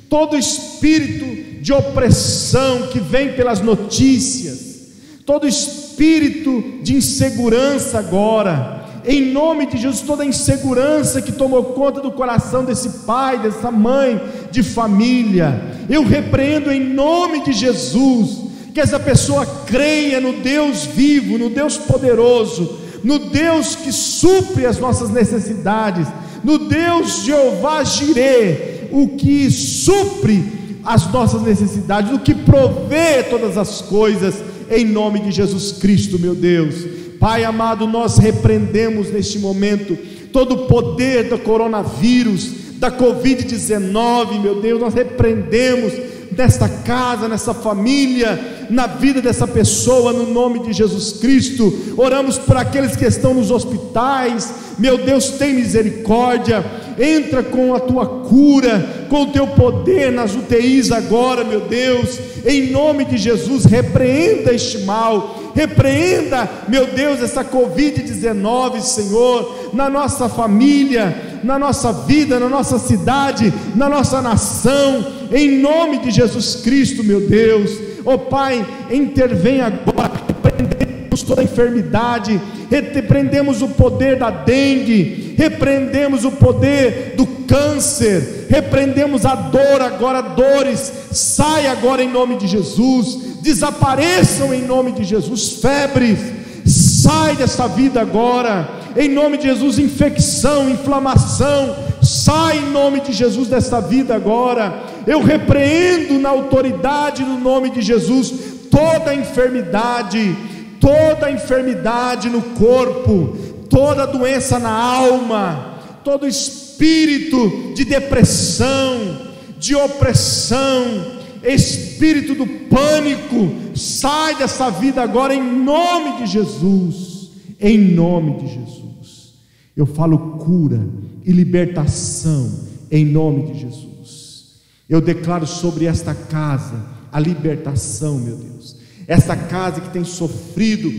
todo 0.06 0.36
espírito 0.36 1.62
de 1.62 1.72
opressão 1.72 2.88
que 2.88 3.00
vem 3.00 3.32
pelas 3.32 3.62
notícias, 3.62 4.90
todo 5.24 5.48
espírito 5.48 6.62
de 6.82 6.96
insegurança 6.96 7.98
agora, 7.98 8.81
em 9.04 9.32
nome 9.32 9.66
de 9.66 9.78
Jesus, 9.78 10.02
toda 10.02 10.22
a 10.22 10.26
insegurança 10.26 11.20
que 11.20 11.32
tomou 11.32 11.64
conta 11.64 12.00
do 12.00 12.12
coração 12.12 12.64
desse 12.64 12.88
pai, 13.04 13.38
dessa 13.38 13.70
mãe 13.70 14.20
de 14.50 14.62
família, 14.62 15.60
eu 15.88 16.04
repreendo 16.04 16.70
em 16.70 16.80
nome 16.80 17.42
de 17.42 17.52
Jesus, 17.52 18.42
que 18.72 18.80
essa 18.80 18.98
pessoa 18.98 19.44
creia 19.66 20.20
no 20.20 20.34
Deus 20.34 20.84
vivo, 20.84 21.36
no 21.36 21.50
Deus 21.50 21.76
poderoso, 21.76 22.78
no 23.02 23.18
Deus 23.18 23.74
que 23.74 23.92
supre 23.92 24.66
as 24.66 24.78
nossas 24.78 25.10
necessidades, 25.10 26.06
no 26.44 26.58
Deus 26.58 27.22
Jeová 27.24 27.82
Jireh, 27.84 28.88
o 28.92 29.08
que 29.08 29.50
supre 29.50 30.80
as 30.84 31.10
nossas 31.12 31.42
necessidades, 31.42 32.12
o 32.12 32.18
que 32.18 32.34
provê 32.34 33.22
todas 33.24 33.56
as 33.58 33.80
coisas, 33.80 34.34
em 34.70 34.84
nome 34.84 35.20
de 35.20 35.30
Jesus 35.30 35.72
Cristo, 35.72 36.18
meu 36.18 36.34
Deus. 36.34 37.01
Pai 37.22 37.44
amado, 37.44 37.86
nós 37.86 38.18
repreendemos 38.18 39.12
neste 39.12 39.38
momento 39.38 39.96
todo 40.32 40.54
o 40.54 40.66
poder 40.66 41.28
do 41.28 41.38
coronavírus, 41.38 42.50
da 42.80 42.90
Covid-19, 42.90 44.40
meu 44.40 44.60
Deus, 44.60 44.80
nós 44.80 44.92
repreendemos 44.92 45.92
nesta 46.36 46.68
casa, 46.68 47.28
nessa 47.28 47.54
família, 47.54 48.66
na 48.68 48.88
vida 48.88 49.22
dessa 49.22 49.46
pessoa, 49.46 50.12
no 50.12 50.32
nome 50.32 50.64
de 50.64 50.72
Jesus 50.72 51.12
Cristo. 51.20 51.94
Oramos 51.96 52.38
por 52.38 52.56
aqueles 52.56 52.96
que 52.96 53.04
estão 53.04 53.34
nos 53.34 53.52
hospitais, 53.52 54.52
meu 54.76 54.98
Deus, 54.98 55.28
tem 55.28 55.54
misericórdia. 55.54 56.64
Entra 56.98 57.44
com 57.44 57.72
a 57.72 57.78
tua 57.78 58.04
cura, 58.04 59.06
com 59.08 59.22
o 59.22 59.26
teu 59.28 59.46
poder 59.46 60.10
nas 60.10 60.34
UTIs 60.34 60.90
agora, 60.90 61.44
meu 61.44 61.60
Deus, 61.60 62.18
em 62.44 62.70
nome 62.70 63.04
de 63.04 63.16
Jesus, 63.16 63.64
repreenda 63.64 64.52
este 64.52 64.78
mal, 64.78 65.41
repreenda, 65.54 66.48
meu 66.68 66.86
Deus, 66.86 67.20
essa 67.22 67.44
Covid-19, 67.44 68.80
Senhor, 68.80 69.70
na 69.72 69.88
nossa 69.88 70.28
família, 70.28 71.40
na 71.42 71.58
nossa 71.58 71.92
vida, 71.92 72.38
na 72.38 72.48
nossa 72.48 72.78
cidade, 72.78 73.52
na 73.74 73.88
nossa 73.88 74.20
nação, 74.20 75.06
em 75.32 75.58
nome 75.58 75.98
de 75.98 76.10
Jesus 76.10 76.56
Cristo, 76.56 77.02
meu 77.04 77.20
Deus. 77.20 77.70
Ó 78.04 78.14
oh, 78.14 78.18
Pai, 78.18 78.66
intervém 78.90 79.60
agora, 79.60 80.12
repreendemos 80.26 81.22
toda 81.22 81.42
enfermidade, 81.42 82.40
repreendemos 82.70 83.62
o 83.62 83.68
poder 83.68 84.18
da 84.18 84.30
dengue, 84.30 85.34
repreendemos 85.36 86.24
o 86.24 86.32
poder 86.32 87.14
do 87.16 87.26
câncer, 87.26 88.46
repreendemos 88.48 89.26
a 89.26 89.34
dor 89.34 89.82
agora, 89.82 90.22
dores, 90.22 90.92
sai 91.12 91.66
agora 91.66 92.02
em 92.02 92.10
nome 92.10 92.36
de 92.36 92.46
Jesus, 92.46 93.31
desapareçam 93.42 94.54
em 94.54 94.62
nome 94.62 94.92
de 94.92 95.02
Jesus, 95.02 95.54
febres, 95.54 96.18
sai 96.64 97.34
dessa 97.36 97.66
vida 97.66 98.00
agora, 98.00 98.68
em 98.96 99.08
nome 99.08 99.36
de 99.36 99.44
Jesus, 99.44 99.78
infecção, 99.78 100.70
inflamação, 100.70 101.74
sai 102.00 102.58
em 102.58 102.70
nome 102.70 103.00
de 103.00 103.12
Jesus 103.12 103.48
dessa 103.48 103.80
vida 103.80 104.14
agora, 104.14 104.84
eu 105.06 105.20
repreendo 105.20 106.20
na 106.20 106.28
autoridade 106.28 107.24
do 107.24 107.36
nome 107.38 107.70
de 107.70 107.82
Jesus 107.82 108.32
toda 108.70 109.14
enfermidade, 109.14 110.36
toda 110.80 111.30
enfermidade 111.30 112.30
no 112.30 112.42
corpo, 112.42 113.36
toda 113.68 114.06
doença 114.06 114.58
na 114.58 114.70
alma, 114.70 115.78
todo 116.04 116.28
espírito 116.28 117.72
de 117.74 117.84
depressão, 117.84 119.32
de 119.58 119.74
opressão, 119.74 121.21
espírito 121.44 122.34
do 122.34 122.46
pânico, 122.46 123.76
sai 123.76 124.36
dessa 124.36 124.70
vida 124.70 125.02
agora 125.02 125.34
em 125.34 125.42
nome 125.42 126.18
de 126.18 126.26
Jesus, 126.26 127.30
em 127.60 127.78
nome 127.78 128.38
de 128.38 128.48
Jesus. 128.48 129.34
Eu 129.76 129.86
falo 129.86 130.38
cura 130.38 130.86
e 131.24 131.32
libertação 131.32 132.50
em 132.90 133.04
nome 133.04 133.52
de 133.52 133.60
Jesus. 133.60 134.60
Eu 134.88 135.00
declaro 135.00 135.46
sobre 135.46 135.86
esta 135.86 136.14
casa 136.14 136.84
a 137.10 137.18
libertação, 137.18 138.18
meu 138.18 138.36
Deus. 138.36 138.76
Esta 139.06 139.34
casa 139.34 139.80
que 139.80 139.90
tem 139.90 140.04
sofrido, 140.04 140.92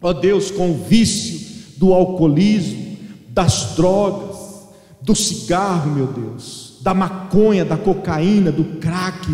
ó 0.00 0.12
Deus, 0.12 0.50
com 0.50 0.70
o 0.70 0.84
vício 0.84 1.40
do 1.76 1.92
alcoolismo, 1.92 2.96
das 3.28 3.74
drogas, 3.74 4.38
do 5.02 5.14
cigarro, 5.14 5.94
meu 5.94 6.06
Deus, 6.06 6.69
da 6.80 6.94
maconha, 6.94 7.64
da 7.64 7.76
cocaína, 7.76 8.50
do 8.50 8.64
crack. 8.78 9.28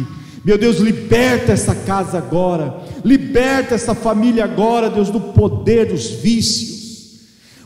Meu 0.45 0.57
Deus, 0.57 0.77
liberta 0.79 1.53
essa 1.53 1.75
casa 1.75 2.19
agora, 2.19 2.83
liberta 3.05 3.75
essa 3.75 3.95
família 3.95 4.45
agora, 4.45 4.91
Deus, 4.91 5.11
do 5.11 5.21
poder 5.21 5.87
dos 5.87 6.09
vícios. 6.11 6.77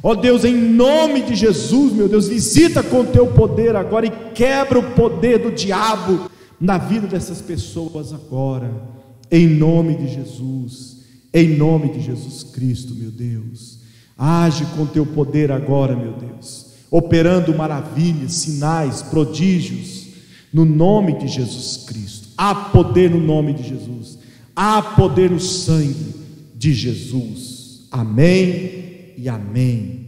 Ó 0.03 0.13
oh 0.13 0.17
Deus, 0.17 0.45
em 0.45 0.55
nome 0.55 1.21
de 1.23 1.35
Jesus, 1.35 1.93
meu 1.93 2.09
Deus, 2.09 2.27
visita 2.27 2.83
com 2.83 3.05
teu 3.05 3.27
poder 3.27 3.77
agora 3.77 4.07
e 4.07 4.11
quebra 4.35 4.79
o 4.79 4.95
poder 4.95 5.39
do 5.41 5.53
diabo 5.53 6.31
na 6.59 6.79
vida 6.79 7.07
dessas 7.07 7.41
pessoas 7.41 8.13
agora, 8.13 8.71
em 9.31 9.47
nome 9.47 9.97
de 9.97 10.09
Jesus, 10.09 10.99
em 11.33 11.57
nome 11.57 11.91
de 11.91 12.01
Jesus 12.01 12.43
Cristo, 12.45 12.95
meu 12.95 13.11
Deus. 13.11 13.79
Age 14.17 14.67
com 14.77 14.87
teu 14.87 15.05
poder 15.05 15.53
agora, 15.53 15.95
meu 15.95 16.13
Deus, 16.13 16.70
operando 16.91 17.55
maravilhas, 17.55 18.33
sinais, 18.33 19.03
prodígios, 19.03 20.09
no 20.53 20.65
nome 20.65 21.19
de 21.19 21.29
Jesus 21.29 21.85
Cristo. 21.87 22.29
Há 22.37 22.55
poder 22.55 23.11
no 23.11 23.21
nome 23.21 23.55
de 23.55 23.69
Jesus, 23.69 24.19
há 24.57 24.83
poder 24.83 25.31
no 25.31 25.41
sangue 25.41 26.15
de 26.57 26.73
Jesus. 26.73 27.87
Amém 27.91 29.15
e 29.17 29.29
amém. 29.29 30.00